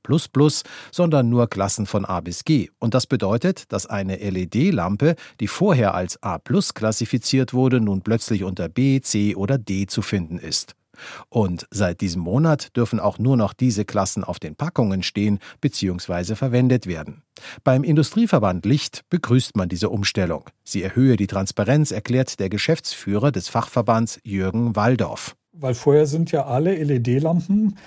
sondern 0.91 1.29
nur 1.29 1.47
Klassen 1.47 1.85
von 1.85 2.05
A 2.05 2.19
bis 2.19 2.43
G. 2.43 2.69
Und 2.79 2.93
das 2.93 3.07
bedeutet, 3.07 3.71
dass 3.71 3.85
eine 3.85 4.17
LED-Lampe, 4.17 5.15
die 5.39 5.47
vorher 5.47 5.93
als 5.93 6.21
A 6.23 6.39
klassifiziert 6.39 7.53
wurde, 7.53 7.79
nun 7.79 8.01
plötzlich 8.01 8.43
unter 8.43 8.67
B, 8.69 9.01
C 9.01 9.35
oder 9.35 9.57
D 9.57 9.87
zu 9.87 10.01
finden 10.01 10.37
ist. 10.37 10.75
Und 11.29 11.67
seit 11.71 12.01
diesem 12.01 12.21
Monat 12.21 12.75
dürfen 12.75 12.99
auch 12.99 13.17
nur 13.17 13.37
noch 13.37 13.53
diese 13.53 13.85
Klassen 13.85 14.23
auf 14.23 14.39
den 14.39 14.55
Packungen 14.55 15.03
stehen 15.03 15.39
bzw. 15.61 16.35
verwendet 16.35 16.85
werden. 16.85 17.23
Beim 17.63 17.83
Industrieverband 17.83 18.65
Licht 18.65 19.03
begrüßt 19.09 19.55
man 19.55 19.69
diese 19.69 19.89
Umstellung. 19.89 20.45
Sie 20.63 20.83
erhöhe 20.83 21.15
die 21.15 21.27
Transparenz, 21.27 21.91
erklärt 21.91 22.39
der 22.39 22.49
Geschäftsführer 22.49 23.31
des 23.31 23.49
Fachverbands 23.49 24.19
Jürgen 24.23 24.75
Waldorf 24.75 25.35
weil 25.53 25.73
vorher 25.73 26.05
sind 26.05 26.31
ja 26.31 26.45
alle 26.45 26.75
LED-Lampen 26.75 27.77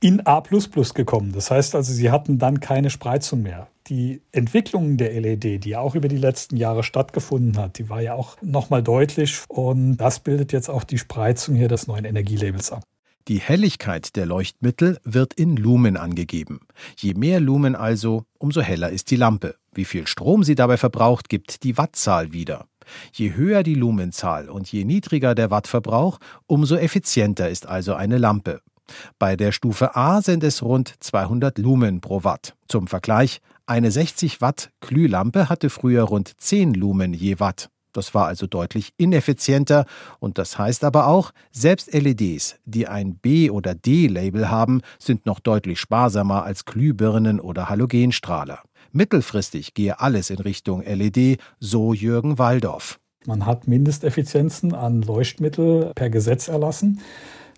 in 0.00 0.26
A 0.26 0.40
gekommen. 0.40 1.32
Das 1.32 1.50
heißt 1.50 1.74
also, 1.74 1.92
sie 1.92 2.10
hatten 2.10 2.38
dann 2.38 2.60
keine 2.60 2.90
Spreizung 2.90 3.42
mehr. 3.42 3.68
Die 3.86 4.20
Entwicklung 4.32 4.96
der 4.96 5.18
LED, 5.18 5.64
die 5.64 5.70
ja 5.70 5.80
auch 5.80 5.94
über 5.94 6.08
die 6.08 6.18
letzten 6.18 6.56
Jahre 6.56 6.82
stattgefunden 6.82 7.56
hat, 7.56 7.78
die 7.78 7.88
war 7.88 8.00
ja 8.00 8.14
auch 8.14 8.36
nochmal 8.42 8.82
deutlich 8.82 9.42
und 9.48 9.96
das 9.96 10.20
bildet 10.20 10.52
jetzt 10.52 10.68
auch 10.68 10.84
die 10.84 10.98
Spreizung 10.98 11.54
hier 11.54 11.68
des 11.68 11.86
neuen 11.86 12.04
Energielabels 12.04 12.72
ab. 12.72 12.82
Die 13.28 13.40
Helligkeit 13.40 14.16
der 14.16 14.26
Leuchtmittel 14.26 14.98
wird 15.04 15.32
in 15.32 15.56
Lumen 15.56 15.96
angegeben. 15.96 16.60
Je 16.98 17.14
mehr 17.14 17.40
Lumen 17.40 17.74
also, 17.74 18.24
umso 18.38 18.60
heller 18.60 18.90
ist 18.90 19.10
die 19.10 19.16
Lampe. 19.16 19.56
Wie 19.72 19.86
viel 19.86 20.06
Strom 20.06 20.44
sie 20.44 20.54
dabei 20.54 20.76
verbraucht, 20.76 21.30
gibt 21.30 21.62
die 21.62 21.78
Wattzahl 21.78 22.34
wieder. 22.34 22.66
Je 23.12 23.34
höher 23.34 23.62
die 23.62 23.74
Lumenzahl 23.74 24.48
und 24.48 24.70
je 24.70 24.84
niedriger 24.84 25.34
der 25.34 25.50
Wattverbrauch, 25.50 26.18
umso 26.46 26.76
effizienter 26.76 27.48
ist 27.48 27.66
also 27.66 27.94
eine 27.94 28.18
Lampe. 28.18 28.60
Bei 29.18 29.36
der 29.36 29.52
Stufe 29.52 29.96
A 29.96 30.20
sind 30.20 30.44
es 30.44 30.62
rund 30.62 30.94
200 31.00 31.58
Lumen 31.58 32.00
pro 32.00 32.24
Watt. 32.24 32.54
Zum 32.68 32.86
Vergleich, 32.86 33.40
eine 33.66 33.90
60 33.90 34.40
Watt 34.40 34.70
Glühlampe 34.80 35.48
hatte 35.48 35.70
früher 35.70 36.02
rund 36.02 36.32
10 36.38 36.74
Lumen 36.74 37.14
je 37.14 37.40
Watt. 37.40 37.70
Das 37.94 38.12
war 38.12 38.26
also 38.26 38.46
deutlich 38.46 38.92
ineffizienter 38.96 39.86
und 40.18 40.36
das 40.36 40.58
heißt 40.58 40.82
aber 40.84 41.06
auch, 41.06 41.30
selbst 41.52 41.94
LEDs, 41.94 42.56
die 42.64 42.88
ein 42.88 43.16
B- 43.16 43.50
oder 43.50 43.74
D-Label 43.74 44.50
haben, 44.50 44.82
sind 44.98 45.26
noch 45.26 45.38
deutlich 45.38 45.78
sparsamer 45.78 46.42
als 46.42 46.64
Glühbirnen 46.64 47.38
oder 47.38 47.68
Halogenstrahler. 47.68 48.60
Mittelfristig 48.94 49.74
gehe 49.74 49.98
alles 49.98 50.30
in 50.30 50.38
Richtung 50.38 50.82
LED, 50.82 51.38
so 51.58 51.92
Jürgen 51.92 52.38
Waldorf. 52.38 53.00
Man 53.26 53.44
hat 53.44 53.66
Mindesteffizienzen 53.66 54.72
an 54.72 55.02
Leuchtmittel 55.02 55.92
per 55.94 56.10
Gesetz 56.10 56.48
erlassen 56.48 57.00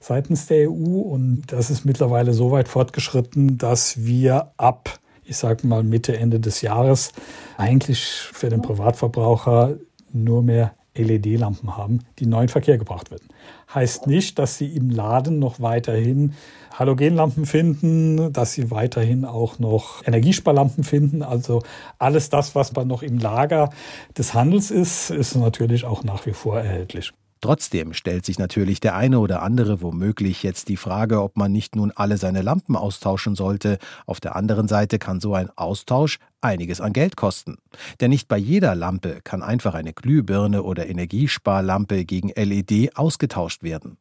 seitens 0.01 0.47
der 0.47 0.71
EU 0.71 1.01
und 1.01 1.45
das 1.49 1.71
ist 1.71 1.85
mittlerweile 1.85 2.33
so 2.33 2.53
weit 2.53 2.69
fortgeschritten, 2.69 3.59
dass 3.59 4.05
wir 4.05 4.53
ab, 4.57 4.99
ich 5.25 5.37
sage 5.37 5.67
mal 5.67 5.83
Mitte, 5.83 6.17
Ende 6.17 6.41
des 6.41 6.63
Jahres 6.63 7.13
eigentlich 7.57 8.07
für 8.07 8.49
den 8.49 8.63
Privatverbraucher 8.63 9.77
nur 10.13 10.43
mehr 10.43 10.75
LED-Lampen 11.03 11.77
haben, 11.77 12.01
die 12.19 12.27
neu 12.27 12.43
in 12.43 12.49
Verkehr 12.49 12.79
gebracht 12.79 13.11
werden. 13.11 13.29
Heißt 13.75 14.07
nicht, 14.07 14.39
dass 14.39 14.59
Sie 14.59 14.75
im 14.75 14.91
Laden 14.91 15.39
noch 15.39 15.61
weiterhin 15.61 16.35
Halogenlampen 16.73 17.47
finden, 17.47 18.33
dass 18.33 18.53
Sie 18.53 18.71
weiterhin 18.71 19.25
auch 19.25 19.59
noch 19.59 20.07
Energiesparlampen 20.07 20.85
finden. 20.85 21.23
Also 21.23 21.63
alles 21.99 22.29
das, 22.31 22.55
was 22.55 22.73
noch 22.75 23.03
im 23.03 23.19
Lager 23.19 23.71
des 24.17 24.35
Handels 24.35 24.71
ist, 24.71 25.11
ist 25.11 25.37
natürlich 25.37 25.85
auch 25.85 26.05
nach 26.05 26.27
wie 26.27 26.33
vor 26.33 26.59
erhältlich. 26.59 27.13
Trotzdem 27.43 27.93
stellt 27.93 28.25
sich 28.25 28.39
natürlich 28.39 28.81
der 28.81 28.97
eine 28.97 29.21
oder 29.21 29.43
andere 29.43 29.83
womöglich 29.83 30.43
jetzt 30.43 30.69
die 30.69 30.79
Frage, 30.79 31.23
ob 31.23 31.37
man 31.37 31.53
nicht 31.53 31.77
nun 31.77 31.93
alle 31.95 32.17
seine 32.17 32.43
Lampen 32.43 32.77
austauschen 32.77 33.35
sollte. 33.37 33.79
Auf 34.07 34.21
der 34.21 34.37
anderen 34.37 34.69
Seite 34.69 34.99
kann 34.99 35.21
so 35.21 35.35
ein 35.35 35.51
Austausch 35.55 36.19
einiges 36.41 36.81
an 36.81 36.93
Geld 36.93 37.17
kosten. 37.17 37.57
Denn 38.01 38.11
nicht 38.11 38.29
bei 38.29 38.39
jeder 38.39 38.75
Lampe 38.75 39.21
kann 39.25 39.43
einfach 39.43 39.75
eine 39.75 39.93
Glühbirne 39.93 40.63
oder 40.63 40.89
Energiesparlampe 40.89 42.05
gegen 42.05 42.29
LED 42.29 42.97
ausgetauscht 42.97 43.63
werden. 43.63 43.99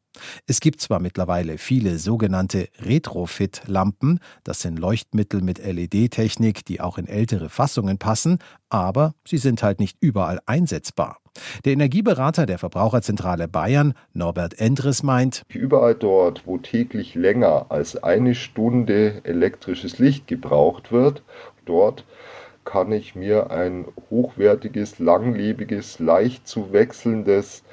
Es 0.48 0.60
gibt 0.60 0.82
zwar 0.82 1.00
mittlerweile 1.00 1.58
viele 1.58 1.98
sogenannte 1.98 2.70
Retrofit-Lampen, 2.80 4.20
das 4.44 4.62
sind 4.62 4.80
Leuchtmittel 4.80 5.42
mit 5.42 5.60
LED-Technik, 5.60 6.65
die 6.65 6.82
auch 6.82 6.98
in 6.98 7.08
ältere 7.08 7.50
Fassungen 7.50 7.98
passen, 7.98 8.39
aber 8.70 9.13
sie 9.27 9.38
sind 9.38 9.63
halt 9.63 9.80
nicht 9.80 9.98
überall 10.00 10.39
einsetzbar. 10.46 11.18
Der 11.65 11.74
Energieberater 11.74 12.46
der 12.46 12.58
Verbraucherzentrale 12.58 13.50
Bayern, 13.50 13.94
Norbert 14.13 14.58
Endres, 14.58 15.04
meint, 15.04 15.44
überall 15.50 15.96
dort, 15.96 16.44
wo 16.46 16.58
täglich 16.58 17.13
länger 17.13 17.65
als 17.70 18.01
eine 18.01 18.36
Stunde 18.36 19.22
elektrisches 19.25 20.00
Licht 20.00 20.27
gebraucht 20.27 20.94
wird, 20.94 21.24
dort 21.65 22.05
kann 22.63 22.91
ich 22.91 23.15
mir 23.15 23.51
ein 23.51 23.86
hochwertiges, 24.10 25.00
langlebiges, 25.00 26.00
leicht 26.00 26.48
zu 26.48 26.74
wechselndes, 26.74 27.63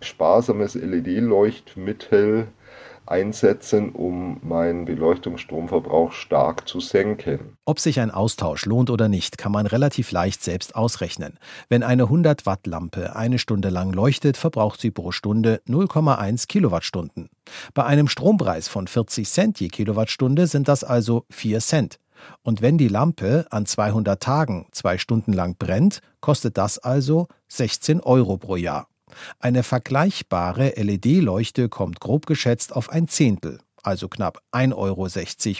sparsames 0.00 0.74
LED-Leuchtmittel 0.74 2.48
einsetzen, 3.06 3.90
um 3.90 4.38
meinen 4.42 4.84
Beleuchtungsstromverbrauch 4.84 6.12
stark 6.12 6.68
zu 6.68 6.80
senken. 6.80 7.56
Ob 7.64 7.80
sich 7.80 7.98
ein 7.98 8.10
Austausch 8.10 8.64
lohnt 8.64 8.90
oder 8.90 9.08
nicht, 9.08 9.38
kann 9.38 9.52
man 9.52 9.66
relativ 9.66 10.12
leicht 10.12 10.42
selbst 10.42 10.76
ausrechnen. 10.76 11.38
Wenn 11.68 11.82
eine 11.82 12.04
100 12.04 12.46
Watt 12.46 12.66
Lampe 12.66 13.16
eine 13.16 13.38
Stunde 13.38 13.70
lang 13.70 13.92
leuchtet, 13.92 14.36
verbraucht 14.36 14.80
sie 14.80 14.90
pro 14.90 15.10
Stunde 15.10 15.60
0,1 15.68 16.46
Kilowattstunden. 16.46 17.28
Bei 17.74 17.84
einem 17.84 18.08
Strompreis 18.08 18.68
von 18.68 18.86
40 18.86 19.28
Cent 19.28 19.60
je 19.60 19.68
Kilowattstunde 19.68 20.46
sind 20.46 20.68
das 20.68 20.84
also 20.84 21.24
4 21.30 21.58
Cent. 21.60 21.98
Und 22.42 22.62
wenn 22.62 22.78
die 22.78 22.88
Lampe 22.88 23.46
an 23.50 23.66
200 23.66 24.22
Tagen 24.22 24.66
zwei 24.72 24.98
Stunden 24.98 25.32
lang 25.32 25.56
brennt, 25.58 26.00
kostet 26.20 26.58
das 26.58 26.78
also 26.78 27.28
16 27.48 28.00
Euro 28.00 28.36
pro 28.36 28.56
Jahr. 28.56 28.86
Eine 29.38 29.62
vergleichbare 29.62 30.72
LED-Leuchte 30.76 31.68
kommt 31.68 32.00
grob 32.00 32.26
geschätzt 32.26 32.74
auf 32.74 32.88
ein 32.90 33.08
Zehntel, 33.08 33.58
also 33.82 34.08
knapp 34.08 34.42
1,60 34.52 34.74
Euro 34.76 35.08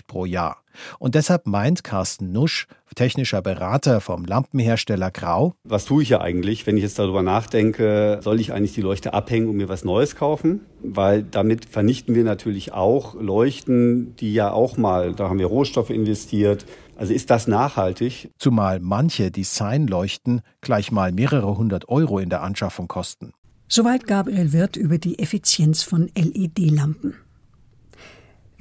pro 0.06 0.24
Jahr. 0.24 0.62
Und 0.98 1.14
deshalb 1.14 1.46
meint 1.46 1.84
Carsten 1.84 2.32
Nusch, 2.32 2.66
technischer 2.94 3.42
Berater 3.42 4.00
vom 4.00 4.24
Lampenhersteller 4.24 5.10
Grau. 5.10 5.54
Was 5.64 5.84
tue 5.84 6.02
ich 6.02 6.10
ja 6.10 6.20
eigentlich, 6.20 6.66
wenn 6.66 6.76
ich 6.76 6.82
jetzt 6.82 6.98
darüber 6.98 7.22
nachdenke, 7.22 8.20
soll 8.22 8.40
ich 8.40 8.52
eigentlich 8.52 8.74
die 8.74 8.80
Leuchte 8.80 9.14
abhängen 9.14 9.48
und 9.48 9.56
mir 9.56 9.68
was 9.68 9.84
Neues 9.84 10.16
kaufen? 10.16 10.60
Weil 10.82 11.22
damit 11.22 11.64
vernichten 11.66 12.14
wir 12.14 12.24
natürlich 12.24 12.72
auch 12.72 13.14
Leuchten, 13.14 14.16
die 14.16 14.34
ja 14.34 14.50
auch 14.50 14.76
mal, 14.76 15.14
da 15.14 15.28
haben 15.28 15.38
wir 15.38 15.46
Rohstoffe 15.46 15.90
investiert. 15.90 16.66
Also 16.96 17.14
ist 17.14 17.30
das 17.30 17.46
nachhaltig? 17.46 18.30
Zumal 18.38 18.80
manche 18.80 19.30
Designleuchten 19.30 20.42
gleich 20.60 20.92
mal 20.92 21.12
mehrere 21.12 21.56
hundert 21.56 21.88
Euro 21.88 22.18
in 22.18 22.28
der 22.28 22.42
Anschaffung 22.42 22.88
kosten. 22.88 23.32
Soweit 23.68 24.06
Gabriel 24.06 24.52
Wirth 24.52 24.76
über 24.76 24.98
die 24.98 25.18
Effizienz 25.18 25.82
von 25.82 26.10
LED-Lampen. 26.14 27.14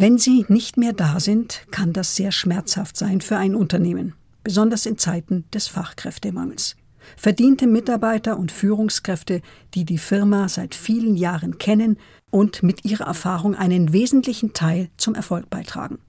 Wenn 0.01 0.17
sie 0.17 0.47
nicht 0.47 0.77
mehr 0.77 0.93
da 0.93 1.19
sind, 1.19 1.67
kann 1.69 1.93
das 1.93 2.15
sehr 2.15 2.31
schmerzhaft 2.31 2.97
sein 2.97 3.21
für 3.21 3.37
ein 3.37 3.53
Unternehmen, 3.53 4.15
besonders 4.43 4.87
in 4.87 4.97
Zeiten 4.97 5.45
des 5.53 5.67
Fachkräftemangels. 5.67 6.75
Verdiente 7.15 7.67
Mitarbeiter 7.67 8.39
und 8.39 8.51
Führungskräfte, 8.51 9.43
die 9.75 9.85
die 9.85 9.99
Firma 9.99 10.49
seit 10.49 10.73
vielen 10.73 11.15
Jahren 11.15 11.59
kennen 11.59 11.99
und 12.31 12.63
mit 12.63 12.83
ihrer 12.83 13.05
Erfahrung 13.05 13.53
einen 13.53 13.93
wesentlichen 13.93 14.53
Teil 14.53 14.89
zum 14.97 15.13
Erfolg 15.13 15.51
beitragen. 15.51 15.99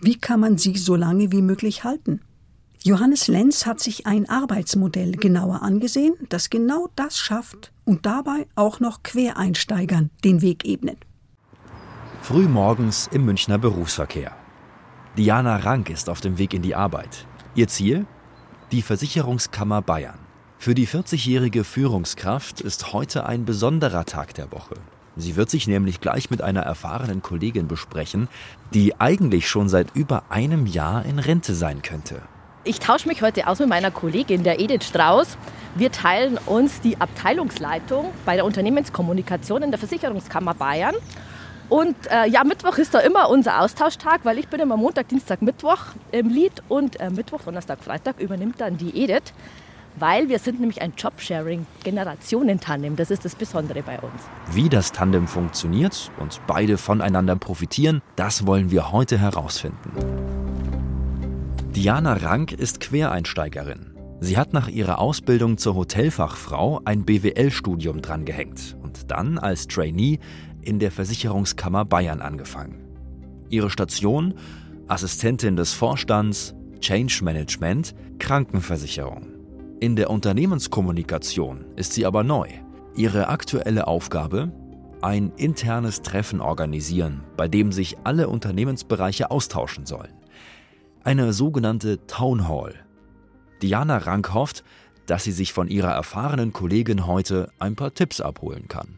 Wie 0.00 0.16
kann 0.16 0.40
man 0.40 0.56
sie 0.56 0.78
so 0.78 0.96
lange 0.96 1.30
wie 1.30 1.42
möglich 1.42 1.84
halten? 1.84 2.22
Johannes 2.82 3.28
Lenz 3.28 3.66
hat 3.66 3.80
sich 3.80 4.06
ein 4.06 4.26
Arbeitsmodell 4.26 5.12
genauer 5.12 5.60
angesehen, 5.60 6.14
das 6.30 6.48
genau 6.48 6.88
das 6.96 7.18
schafft 7.18 7.72
und 7.84 8.06
dabei 8.06 8.46
auch 8.54 8.80
noch 8.80 9.02
Quereinsteigern 9.02 10.08
den 10.24 10.40
Weg 10.40 10.64
ebnet. 10.64 11.04
Frühmorgens 12.28 13.08
im 13.10 13.24
Münchner 13.24 13.56
Berufsverkehr. 13.56 14.36
Diana 15.16 15.56
Rank 15.56 15.88
ist 15.88 16.10
auf 16.10 16.20
dem 16.20 16.36
Weg 16.36 16.52
in 16.52 16.60
die 16.60 16.74
Arbeit. 16.74 17.24
Ihr 17.54 17.68
Ziel? 17.68 18.04
Die 18.70 18.82
Versicherungskammer 18.82 19.80
Bayern. 19.80 20.18
Für 20.58 20.74
die 20.74 20.86
40-jährige 20.86 21.64
Führungskraft 21.64 22.60
ist 22.60 22.92
heute 22.92 23.24
ein 23.24 23.46
besonderer 23.46 24.04
Tag 24.04 24.34
der 24.34 24.52
Woche. 24.52 24.74
Sie 25.16 25.36
wird 25.36 25.48
sich 25.48 25.68
nämlich 25.68 26.02
gleich 26.02 26.28
mit 26.28 26.42
einer 26.42 26.60
erfahrenen 26.60 27.22
Kollegin 27.22 27.66
besprechen, 27.66 28.28
die 28.74 29.00
eigentlich 29.00 29.48
schon 29.48 29.70
seit 29.70 29.96
über 29.96 30.24
einem 30.28 30.66
Jahr 30.66 31.06
in 31.06 31.18
Rente 31.20 31.54
sein 31.54 31.80
könnte. 31.80 32.20
Ich 32.62 32.78
tausche 32.78 33.08
mich 33.08 33.22
heute 33.22 33.46
aus 33.46 33.58
mit 33.58 33.70
meiner 33.70 33.90
Kollegin, 33.90 34.42
der 34.42 34.60
Edith 34.60 34.84
Strauß. 34.84 35.38
Wir 35.76 35.90
teilen 35.90 36.36
uns 36.44 36.82
die 36.82 37.00
Abteilungsleitung 37.00 38.12
bei 38.26 38.34
der 38.36 38.44
Unternehmenskommunikation 38.44 39.62
in 39.62 39.70
der 39.70 39.78
Versicherungskammer 39.78 40.52
Bayern. 40.52 40.94
Und 41.68 41.96
äh, 42.10 42.26
ja, 42.28 42.44
Mittwoch 42.44 42.78
ist 42.78 42.94
da 42.94 43.00
immer 43.00 43.28
unser 43.28 43.60
Austauschtag, 43.60 44.20
weil 44.24 44.38
ich 44.38 44.48
bin 44.48 44.60
immer 44.60 44.76
Montag, 44.76 45.08
Dienstag, 45.08 45.42
Mittwoch 45.42 45.78
im 46.12 46.28
Lied 46.28 46.62
und 46.68 46.98
äh, 46.98 47.10
Mittwoch, 47.10 47.42
Donnerstag, 47.42 47.82
Freitag 47.82 48.20
übernimmt 48.20 48.60
dann 48.60 48.78
die 48.78 49.02
Edith, 49.02 49.34
weil 49.96 50.28
wir 50.30 50.38
sind 50.38 50.60
nämlich 50.60 50.80
ein 50.80 50.94
Jobsharing 50.96 51.66
Generationentandem. 51.84 52.96
Das 52.96 53.10
ist 53.10 53.24
das 53.24 53.34
Besondere 53.34 53.82
bei 53.82 53.98
uns. 53.98 54.22
Wie 54.50 54.70
das 54.70 54.92
Tandem 54.92 55.26
funktioniert 55.26 56.10
und 56.18 56.40
beide 56.46 56.78
voneinander 56.78 57.36
profitieren, 57.36 58.00
das 58.16 58.46
wollen 58.46 58.70
wir 58.70 58.90
heute 58.90 59.18
herausfinden. 59.18 59.92
Diana 61.74 62.14
Rank 62.14 62.52
ist 62.52 62.80
Quereinsteigerin. 62.80 63.94
Sie 64.20 64.36
hat 64.36 64.52
nach 64.52 64.68
ihrer 64.68 64.98
Ausbildung 64.98 65.58
zur 65.58 65.76
Hotelfachfrau 65.76 66.80
ein 66.84 67.04
BWL-Studium 67.04 68.02
drangehängt 68.02 68.76
und 68.82 69.12
dann 69.12 69.38
als 69.38 69.68
Trainee 69.68 70.18
in 70.68 70.78
der 70.78 70.92
Versicherungskammer 70.92 71.84
Bayern 71.84 72.20
angefangen. 72.20 72.86
Ihre 73.48 73.70
Station 73.70 74.34
Assistentin 74.86 75.56
des 75.56 75.72
Vorstands, 75.72 76.54
Change 76.80 77.24
Management, 77.24 77.94
Krankenversicherung. 78.18 79.26
In 79.80 79.96
der 79.96 80.10
Unternehmenskommunikation 80.10 81.64
ist 81.76 81.92
sie 81.92 82.06
aber 82.06 82.22
neu. 82.22 82.48
Ihre 82.94 83.28
aktuelle 83.28 83.86
Aufgabe? 83.86 84.52
Ein 85.02 85.32
internes 85.36 86.02
Treffen 86.02 86.40
organisieren, 86.40 87.22
bei 87.36 87.48
dem 87.48 87.72
sich 87.72 87.96
alle 88.04 88.28
Unternehmensbereiche 88.28 89.30
austauschen 89.30 89.86
sollen 89.86 90.18
eine 91.08 91.32
sogenannte 91.32 92.06
Town 92.06 92.48
Hall. 92.48 92.74
Diana 93.62 93.96
Rank 93.96 94.34
hofft, 94.34 94.62
dass 95.06 95.24
sie 95.24 95.32
sich 95.32 95.54
von 95.54 95.68
ihrer 95.68 95.92
erfahrenen 95.92 96.52
Kollegin 96.52 97.06
heute 97.06 97.50
ein 97.58 97.76
paar 97.76 97.94
Tipps 97.94 98.20
abholen 98.20 98.68
kann. 98.68 98.97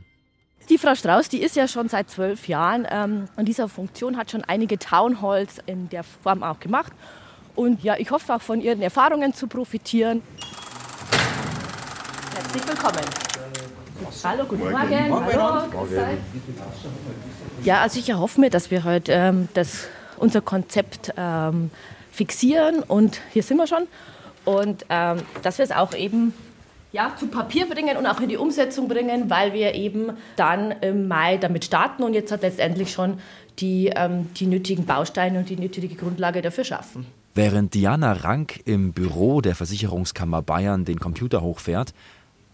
Die 0.70 0.78
Frau 0.78 0.94
Strauß, 0.94 1.28
die 1.28 1.42
ist 1.42 1.56
ja 1.56 1.66
schon 1.66 1.88
seit 1.88 2.08
zwölf 2.10 2.46
Jahren 2.46 2.86
ähm, 2.88 3.26
an 3.34 3.44
dieser 3.44 3.68
Funktion, 3.68 4.16
hat 4.16 4.30
schon 4.30 4.44
einige 4.44 4.78
Town 4.78 5.20
Halls 5.20 5.56
in 5.66 5.88
der 5.88 6.04
Form 6.04 6.44
auch 6.44 6.60
gemacht. 6.60 6.92
Und 7.56 7.82
ja, 7.82 7.96
ich 7.98 8.12
hoffe 8.12 8.32
auch 8.36 8.40
von 8.40 8.60
ihren 8.60 8.80
Erfahrungen 8.80 9.34
zu 9.34 9.48
profitieren. 9.48 10.22
Herzlich 12.36 12.68
willkommen. 12.68 13.04
Hallo, 14.22 14.44
guten 14.44 14.70
Morgen. 14.70 15.08
Morgen. 15.08 15.26
Hallo. 15.26 15.66
Ja, 17.64 17.80
also 17.80 17.98
ich 17.98 18.08
erhoffe 18.08 18.40
mir, 18.40 18.50
dass 18.50 18.70
wir 18.70 18.84
heute 18.84 19.12
ähm, 19.12 19.48
das, 19.54 19.88
unser 20.18 20.40
Konzept 20.40 21.12
ähm, 21.16 21.72
fixieren 22.12 22.84
und 22.84 23.20
hier 23.32 23.42
sind 23.42 23.56
wir 23.56 23.66
schon. 23.66 23.88
Und 24.44 24.86
ähm, 24.88 25.22
dass 25.42 25.58
wir 25.58 25.64
es 25.64 25.72
auch 25.72 25.94
eben 25.94 26.32
ja, 26.92 27.14
zu 27.18 27.28
Papier 27.28 27.68
bringen 27.68 27.96
und 27.96 28.06
auch 28.06 28.20
in 28.20 28.28
die 28.28 28.36
Umsetzung 28.36 28.88
bringen, 28.88 29.30
weil 29.30 29.52
wir 29.52 29.74
eben 29.74 30.12
dann 30.36 30.72
im 30.80 31.08
Mai 31.08 31.36
damit 31.36 31.64
starten 31.64 32.02
und 32.02 32.14
jetzt 32.14 32.32
hat 32.32 32.42
letztendlich 32.42 32.92
schon 32.92 33.20
die, 33.58 33.92
ähm, 33.94 34.28
die 34.34 34.46
nötigen 34.46 34.86
Bausteine 34.86 35.38
und 35.38 35.48
die 35.48 35.56
nötige 35.56 35.94
Grundlage 35.94 36.42
dafür 36.42 36.64
schaffen. 36.64 37.06
Während 37.34 37.74
Diana 37.74 38.12
Rank 38.12 38.60
im 38.64 38.92
Büro 38.92 39.40
der 39.40 39.54
Versicherungskammer 39.54 40.42
Bayern 40.42 40.84
den 40.84 40.98
Computer 40.98 41.42
hochfährt, 41.42 41.94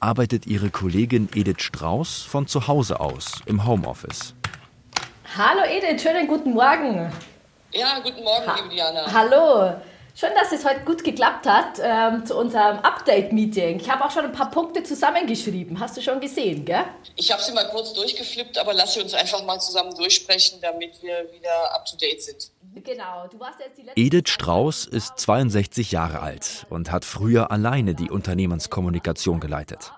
arbeitet 0.01 0.46
ihre 0.46 0.68
Kollegin 0.68 1.31
Edith 1.35 1.62
Strauß 1.62 2.22
von 2.22 2.46
zu 2.46 2.68
Hause 2.68 3.01
aus 3.01 3.40
im 3.46 3.66
Homeoffice. 3.66 4.35
Hallo 5.37 5.62
Edith, 5.66 6.03
schönen 6.03 6.27
guten 6.27 6.53
Morgen. 6.53 7.11
Ja, 7.72 7.99
guten 8.03 8.22
Morgen, 8.22 8.46
ha 8.46 8.57
liebe 8.57 8.68
Diana. 8.75 9.12
Hallo. 9.12 9.77
Schön, 10.19 10.31
dass 10.35 10.51
es 10.51 10.65
heute 10.65 10.81
gut 10.87 11.05
geklappt 11.05 11.47
hat 11.47 11.79
ähm, 11.79 12.25
zu 12.25 12.39
unserem 12.39 12.79
Update-Meeting. 12.79 13.81
Ich 13.81 13.91
habe 13.91 14.03
auch 14.03 14.11
schon 14.11 14.25
ein 14.25 14.33
paar 14.33 14.51
Punkte 14.51 14.83
zusammengeschrieben. 14.83 15.79
Hast 15.79 15.95
du 15.99 16.01
schon 16.01 16.21
gesehen, 16.21 16.65
gell? 16.65 16.85
Ich 17.17 17.31
habe 17.31 17.43
sie 17.43 17.53
mal 17.53 17.69
kurz 17.69 17.93
durchgeflippt, 17.93 18.57
aber 18.57 18.73
lass 18.73 18.95
sie 18.95 19.03
uns 19.03 19.13
einfach 19.13 19.45
mal 19.45 19.61
zusammen 19.61 19.95
durchsprechen, 19.95 20.59
damit 20.63 21.03
wir 21.03 21.31
wieder 21.35 21.75
up-to-date 21.75 22.23
sind. 22.23 22.51
Genau. 22.83 23.29
Du 23.31 23.39
warst 23.39 23.61
jetzt 23.61 23.77
die 23.77 23.83
letzte 23.83 24.01
Edith 24.01 24.31
Strauß 24.31 24.87
ist 24.87 25.19
62 25.19 25.93
Jahre 25.93 26.21
alt 26.21 26.67
und 26.71 26.91
hat 26.91 27.05
früher 27.05 27.51
alleine 27.51 27.95
die 27.95 28.11
Unternehmenskommunikation 28.11 29.39
geleitet. 29.39 29.93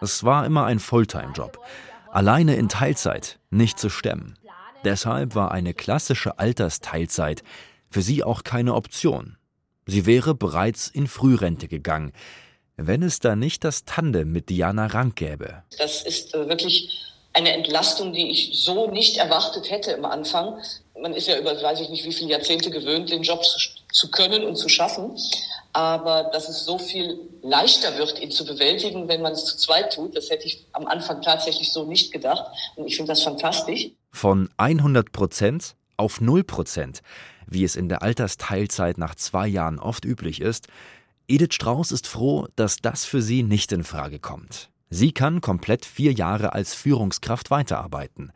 Es 0.00 0.24
war 0.24 0.46
immer 0.46 0.64
ein 0.64 0.78
Fulltime-Job. 0.78 1.62
Alleine 2.10 2.56
in 2.56 2.70
Teilzeit 2.70 3.38
nicht 3.50 3.78
zu 3.78 3.90
stemmen. 3.90 4.38
Deshalb 4.86 5.34
war 5.34 5.50
eine 5.50 5.74
klassische 5.74 6.38
Altersteilzeit 6.38 7.42
für 7.90 8.00
sie 8.00 8.24
auch 8.24 8.44
keine 8.44 8.74
Option. 8.74 9.37
Sie 9.90 10.04
wäre 10.04 10.34
bereits 10.34 10.88
in 10.88 11.06
Frührente 11.06 11.66
gegangen, 11.66 12.12
wenn 12.76 13.02
es 13.02 13.20
da 13.20 13.34
nicht 13.34 13.64
das 13.64 13.86
Tandem 13.86 14.30
mit 14.30 14.50
Diana 14.50 14.84
Rank 14.84 15.16
gäbe. 15.16 15.62
Das 15.78 16.02
ist 16.02 16.34
äh, 16.34 16.46
wirklich 16.46 16.90
eine 17.32 17.52
Entlastung, 17.52 18.12
die 18.12 18.30
ich 18.30 18.62
so 18.62 18.90
nicht 18.90 19.16
erwartet 19.16 19.70
hätte 19.70 19.92
im 19.92 20.04
Anfang. 20.04 20.60
Man 21.00 21.14
ist 21.14 21.26
ja 21.26 21.38
über, 21.38 21.52
weiß 21.62 21.80
ich 21.80 21.88
nicht, 21.88 22.04
wie 22.04 22.12
viele 22.12 22.32
Jahrzehnte 22.32 22.70
gewöhnt, 22.70 23.08
den 23.08 23.22
Job 23.22 23.42
zu, 23.42 23.58
zu 23.90 24.10
können 24.10 24.44
und 24.44 24.56
zu 24.56 24.68
schaffen. 24.68 25.16
Aber 25.72 26.24
dass 26.34 26.50
es 26.50 26.66
so 26.66 26.76
viel 26.76 27.20
leichter 27.42 27.96
wird, 27.96 28.20
ihn 28.20 28.30
zu 28.30 28.44
bewältigen, 28.44 29.08
wenn 29.08 29.22
man 29.22 29.32
es 29.32 29.46
zu 29.46 29.56
zweit 29.56 29.94
tut, 29.94 30.14
das 30.14 30.28
hätte 30.28 30.44
ich 30.44 30.66
am 30.72 30.86
Anfang 30.86 31.22
tatsächlich 31.22 31.72
so 31.72 31.84
nicht 31.84 32.12
gedacht. 32.12 32.44
Und 32.76 32.86
ich 32.86 32.96
finde 32.96 33.12
das 33.12 33.22
fantastisch. 33.22 33.88
Von 34.12 34.50
100 34.58 35.12
Prozent 35.12 35.76
auf 35.96 36.20
0 36.20 36.44
Prozent, 36.44 37.00
wie 37.50 37.64
es 37.64 37.76
in 37.76 37.88
der 37.88 38.02
Altersteilzeit 38.02 38.98
nach 38.98 39.14
zwei 39.14 39.46
Jahren 39.46 39.78
oft 39.78 40.04
üblich 40.04 40.40
ist, 40.40 40.68
Edith 41.28 41.54
Strauß 41.54 41.92
ist 41.92 42.06
froh, 42.06 42.46
dass 42.56 42.78
das 42.78 43.04
für 43.04 43.20
sie 43.20 43.42
nicht 43.42 43.72
in 43.72 43.84
Frage 43.84 44.18
kommt. 44.18 44.70
Sie 44.90 45.12
kann 45.12 45.42
komplett 45.42 45.84
vier 45.84 46.12
Jahre 46.12 46.54
als 46.54 46.74
Führungskraft 46.74 47.50
weiterarbeiten. 47.50 48.32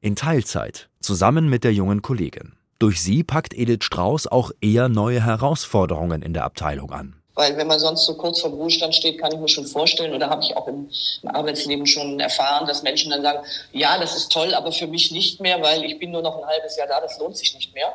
In 0.00 0.16
Teilzeit, 0.16 0.88
zusammen 1.00 1.50
mit 1.50 1.64
der 1.64 1.74
jungen 1.74 2.00
Kollegin. 2.00 2.54
Durch 2.78 3.02
sie 3.02 3.22
packt 3.22 3.52
Edith 3.52 3.84
Strauß 3.84 4.26
auch 4.28 4.52
eher 4.62 4.88
neue 4.88 5.22
Herausforderungen 5.22 6.22
in 6.22 6.32
der 6.32 6.44
Abteilung 6.44 6.90
an. 6.90 7.20
Weil 7.34 7.56
wenn 7.56 7.66
man 7.66 7.78
sonst 7.78 8.06
so 8.06 8.14
kurz 8.14 8.40
vor 8.40 8.50
Ruhestand 8.50 8.94
steht, 8.94 9.18
kann 9.18 9.32
ich 9.32 9.38
mir 9.38 9.48
schon 9.48 9.66
vorstellen, 9.66 10.14
oder 10.14 10.30
habe 10.30 10.42
ich 10.42 10.56
auch 10.56 10.66
im, 10.66 10.90
im, 11.22 11.28
Arbeitsleben 11.28 11.86
schon 11.86 12.18
erfahren, 12.18 12.66
dass 12.66 12.82
Menschen 12.82 13.10
dann 13.10 13.22
sagen, 13.22 13.46
ja, 13.72 13.98
das 13.98 14.16
ist 14.16 14.32
toll, 14.32 14.54
aber 14.54 14.72
für 14.72 14.86
mich 14.86 15.10
nicht 15.12 15.40
mehr, 15.40 15.62
weil 15.62 15.84
ich 15.84 15.98
bin 15.98 16.10
nur 16.10 16.22
noch 16.22 16.38
ein 16.38 16.46
halbes 16.46 16.76
Jahr 16.76 16.88
da, 16.88 17.00
das 17.00 17.18
lohnt 17.18 17.36
sich 17.36 17.54
nicht 17.54 17.74
mehr. 17.74 17.92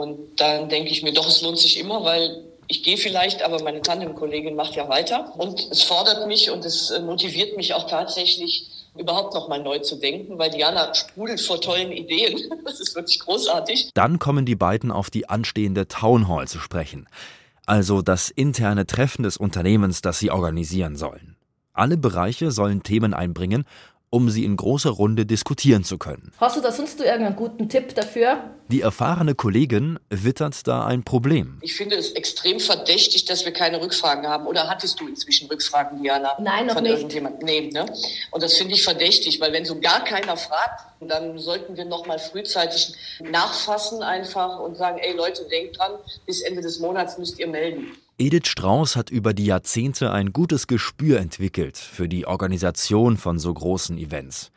Und 0.00 0.40
dann 0.40 0.68
denke 0.68 0.90
ich 0.90 1.02
mir, 1.02 1.12
doch, 1.12 1.28
es 1.28 1.42
lohnt 1.42 1.58
sich 1.58 1.78
immer, 1.78 2.04
weil 2.04 2.44
ich 2.66 2.82
gehe 2.82 2.96
vielleicht, 2.96 3.42
aber 3.42 3.62
meine 3.62 3.82
Tandemkollegin 3.82 4.54
macht 4.54 4.76
ja 4.76 4.88
weiter. 4.88 5.34
Und 5.36 5.68
es 5.70 5.82
fordert 5.82 6.26
mich 6.26 6.50
und 6.50 6.64
es 6.64 6.90
äh, 6.90 7.00
motiviert 7.00 7.56
mich 7.56 7.74
auch 7.74 7.86
tatsächlich, 7.88 8.68
überhaupt 8.96 9.34
noch 9.34 9.48
mal 9.48 9.62
neu 9.62 9.78
zu 9.78 9.96
denken, 9.96 10.38
weil 10.38 10.50
Diana 10.50 10.92
sprudelt 10.94 11.40
vor 11.40 11.60
tollen 11.60 11.92
Ideen. 11.92 12.38
Das 12.64 12.80
ist 12.80 12.94
wirklich 12.94 13.18
großartig. 13.20 13.90
Dann 13.94 14.18
kommen 14.18 14.46
die 14.46 14.54
beiden 14.54 14.92
auf 14.92 15.10
die 15.10 15.28
anstehende 15.28 15.88
Town 15.88 16.28
Hall 16.28 16.46
zu 16.46 16.58
sprechen. 16.60 17.08
Also 17.66 18.02
das 18.02 18.30
interne 18.30 18.86
Treffen 18.86 19.22
des 19.22 19.36
Unternehmens, 19.36 20.02
das 20.02 20.18
sie 20.18 20.30
organisieren 20.30 20.96
sollen. 20.96 21.36
Alle 21.72 21.96
Bereiche 21.96 22.50
sollen 22.50 22.82
Themen 22.82 23.14
einbringen 23.14 23.64
um 24.10 24.28
sie 24.28 24.44
in 24.44 24.56
großer 24.56 24.90
Runde 24.90 25.24
diskutieren 25.24 25.84
zu 25.84 25.96
können. 25.96 26.32
Hast 26.38 26.56
du 26.56 26.60
da 26.60 26.72
sonst 26.72 26.98
du 26.98 27.04
irgendeinen 27.04 27.36
guten 27.36 27.68
Tipp 27.68 27.94
dafür? 27.94 28.50
Die 28.68 28.82
erfahrene 28.82 29.34
Kollegin 29.34 29.98
wittert 30.10 30.66
da 30.66 30.84
ein 30.84 31.04
Problem. 31.04 31.58
Ich 31.60 31.74
finde 31.74 31.96
es 31.96 32.12
extrem 32.12 32.60
verdächtig, 32.60 33.24
dass 33.24 33.44
wir 33.44 33.52
keine 33.52 33.80
Rückfragen 33.80 34.26
haben. 34.26 34.46
Oder 34.46 34.68
hattest 34.68 35.00
du 35.00 35.08
inzwischen 35.08 35.48
Rückfragen, 35.48 36.02
Diana? 36.02 36.36
Nein, 36.40 36.66
noch 36.66 36.74
von 36.74 36.82
nicht. 36.82 36.94
Irgendjemand? 36.94 37.42
Nee, 37.42 37.70
ne? 37.72 37.86
Und 38.32 38.42
das 38.42 38.54
finde 38.54 38.74
ich 38.74 38.82
verdächtig, 38.82 39.40
weil 39.40 39.52
wenn 39.52 39.64
so 39.64 39.80
gar 39.80 40.04
keiner 40.04 40.36
fragt, 40.36 40.86
dann 41.00 41.38
sollten 41.38 41.76
wir 41.76 41.84
noch 41.84 42.06
mal 42.06 42.18
frühzeitig 42.18 42.94
nachfassen 43.20 44.02
einfach 44.02 44.58
und 44.58 44.76
sagen, 44.76 44.98
ey 44.98 45.16
Leute, 45.16 45.44
denkt 45.50 45.78
dran, 45.78 45.92
bis 46.26 46.42
Ende 46.42 46.60
des 46.60 46.80
Monats 46.80 47.16
müsst 47.18 47.38
ihr 47.38 47.46
melden. 47.46 47.92
Edith 48.20 48.48
Strauß 48.48 48.96
hat 48.96 49.08
über 49.08 49.32
die 49.32 49.46
Jahrzehnte 49.46 50.12
ein 50.12 50.34
gutes 50.34 50.66
Gespür 50.66 51.20
entwickelt 51.20 51.78
für 51.78 52.06
die 52.06 52.26
Organisation 52.26 53.16
von 53.16 53.38
so 53.38 53.54
großen 53.54 53.96
Events. 53.96 54.52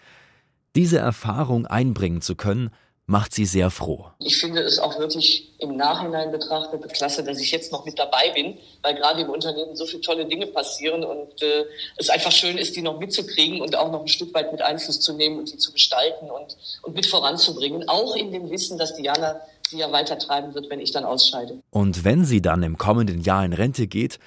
Diese 0.76 0.98
Erfahrung 0.98 1.66
einbringen 1.66 2.20
zu 2.20 2.36
können, 2.36 2.72
macht 3.06 3.34
sie 3.34 3.46
sehr 3.46 3.70
froh. 3.70 4.06
Ich 4.20 4.38
finde 4.38 4.62
es 4.62 4.80
auch 4.80 4.98
wirklich 4.98 5.52
im 5.60 5.76
Nachhinein 5.76 6.32
betrachtet 6.32 6.82
klasse, 6.94 7.24
dass 7.24 7.40
ich 7.40 7.52
jetzt 7.52 7.72
noch 7.72 7.86
mit 7.86 8.00
dabei 8.00 8.32
bin, 8.34 8.58
weil 8.82 8.96
gerade 8.96 9.22
im 9.22 9.30
Unternehmen 9.30 9.76
so 9.76 9.86
viele 9.86 10.02
tolle 10.02 10.26
Dinge 10.26 10.48
passieren 10.48 11.04
und 11.04 11.42
äh, 11.42 11.66
es 11.98 12.10
einfach 12.10 12.32
schön 12.32 12.58
ist, 12.58 12.76
die 12.76 12.82
noch 12.82 13.00
mitzukriegen 13.00 13.62
und 13.62 13.76
auch 13.76 13.92
noch 13.92 14.02
ein 14.02 14.08
Stück 14.08 14.34
weit 14.34 14.52
mit 14.52 14.62
Einfluss 14.62 15.02
zu 15.02 15.14
nehmen 15.14 15.40
und 15.40 15.52
die 15.52 15.58
zu 15.58 15.74
gestalten 15.74 16.30
und, 16.30 16.58
und 16.82 16.96
mit 16.96 17.06
voranzubringen. 17.06 17.88
Auch 17.90 18.16
in 18.16 18.32
dem 18.32 18.50
Wissen, 18.50 18.78
dass 18.78 18.96
Diana 18.96 19.42
sie 19.70 19.80
ja 19.80 19.92
weitertreiben 19.92 20.54
wird, 20.54 20.70
wenn 20.70 20.80
ich 20.80 20.92
dann 20.92 21.04
ausscheide. 21.04 21.60
Und 21.72 22.06
wenn 22.06 22.24
sie 22.24 22.42
dann 22.42 22.64
im 22.64 22.78
kommenden 22.78 23.22
Jahr 23.22 23.44
in 23.44 23.54
Rente 23.54 23.88
geht, 23.88 24.20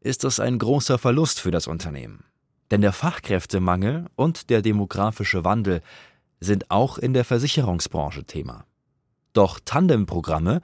ist 0.00 0.24
das 0.24 0.38
ein 0.38 0.58
großer 0.58 0.98
Verlust 0.98 1.40
für 1.40 1.50
das 1.50 1.66
Unternehmen. 1.66 2.24
Denn 2.70 2.82
der 2.82 2.92
Fachkräftemangel 2.92 4.06
und 4.16 4.50
der 4.50 4.60
demografische 4.60 5.44
Wandel 5.44 5.80
sind 6.40 6.70
auch 6.70 6.98
in 6.98 7.14
der 7.14 7.24
Versicherungsbranche 7.24 8.24
Thema. 8.24 8.64
Doch 9.32 9.60
Tandemprogramme 9.64 10.60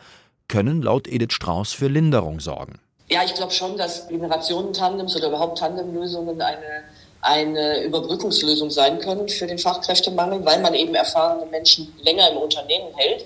können 0.48 0.82
laut 0.82 1.08
Edith 1.08 1.32
Strauß 1.32 1.72
für 1.72 1.88
Linderung 1.88 2.40
sorgen. 2.40 2.80
Ja, 3.08 3.22
ich 3.24 3.34
glaube 3.34 3.52
schon, 3.52 3.76
dass 3.76 4.08
Generationentandems 4.08 5.16
oder 5.16 5.28
überhaupt 5.28 5.58
Tandemlösungen 5.58 6.40
eine, 6.40 6.84
eine 7.20 7.84
Überbrückungslösung 7.84 8.70
sein 8.70 8.98
können 8.98 9.28
für 9.28 9.46
den 9.46 9.58
Fachkräftemangel, 9.58 10.44
weil 10.44 10.60
man 10.62 10.74
eben 10.74 10.94
erfahrene 10.94 11.46
Menschen 11.50 11.92
länger 12.02 12.30
im 12.30 12.38
Unternehmen 12.38 12.94
hält 12.96 13.24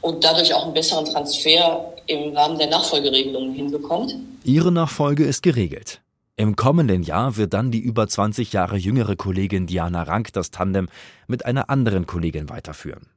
und 0.00 0.24
dadurch 0.24 0.52
auch 0.54 0.64
einen 0.64 0.74
besseren 0.74 1.04
Transfer 1.04 1.92
im 2.06 2.36
Rahmen 2.36 2.58
der 2.58 2.68
Nachfolgeregelungen 2.68 3.54
hinbekommt. 3.54 4.16
Ihre 4.44 4.72
Nachfolge 4.72 5.24
ist 5.24 5.42
geregelt. 5.42 6.00
Im 6.40 6.56
kommenden 6.56 7.02
Jahr 7.02 7.36
wird 7.36 7.52
dann 7.52 7.70
die 7.70 7.80
über 7.80 8.08
20 8.08 8.54
Jahre 8.54 8.78
jüngere 8.78 9.14
Kollegin 9.14 9.66
Diana 9.66 10.04
Rank 10.04 10.32
das 10.32 10.50
Tandem 10.50 10.88
mit 11.26 11.44
einer 11.44 11.68
anderen 11.68 12.06
Kollegin 12.06 12.48
weiterführen. 12.48 13.08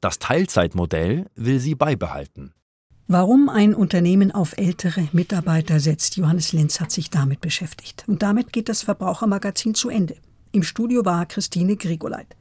Das 0.00 0.20
Teilzeitmodell 0.20 1.26
will 1.34 1.58
sie 1.58 1.74
beibehalten. 1.74 2.52
Warum 3.08 3.48
ein 3.48 3.74
Unternehmen 3.74 4.30
auf 4.30 4.56
ältere 4.56 5.08
Mitarbeiter 5.10 5.80
setzt, 5.80 6.18
Johannes 6.18 6.52
Lenz 6.52 6.80
hat 6.80 6.92
sich 6.92 7.10
damit 7.10 7.40
beschäftigt. 7.40 8.04
Und 8.06 8.22
damit 8.22 8.52
geht 8.52 8.68
das 8.68 8.82
Verbrauchermagazin 8.82 9.74
zu 9.74 9.88
Ende. 9.88 10.14
Im 10.52 10.62
Studio 10.62 11.04
war 11.04 11.26
Christine 11.26 11.74
Grigoleit. 11.74 12.36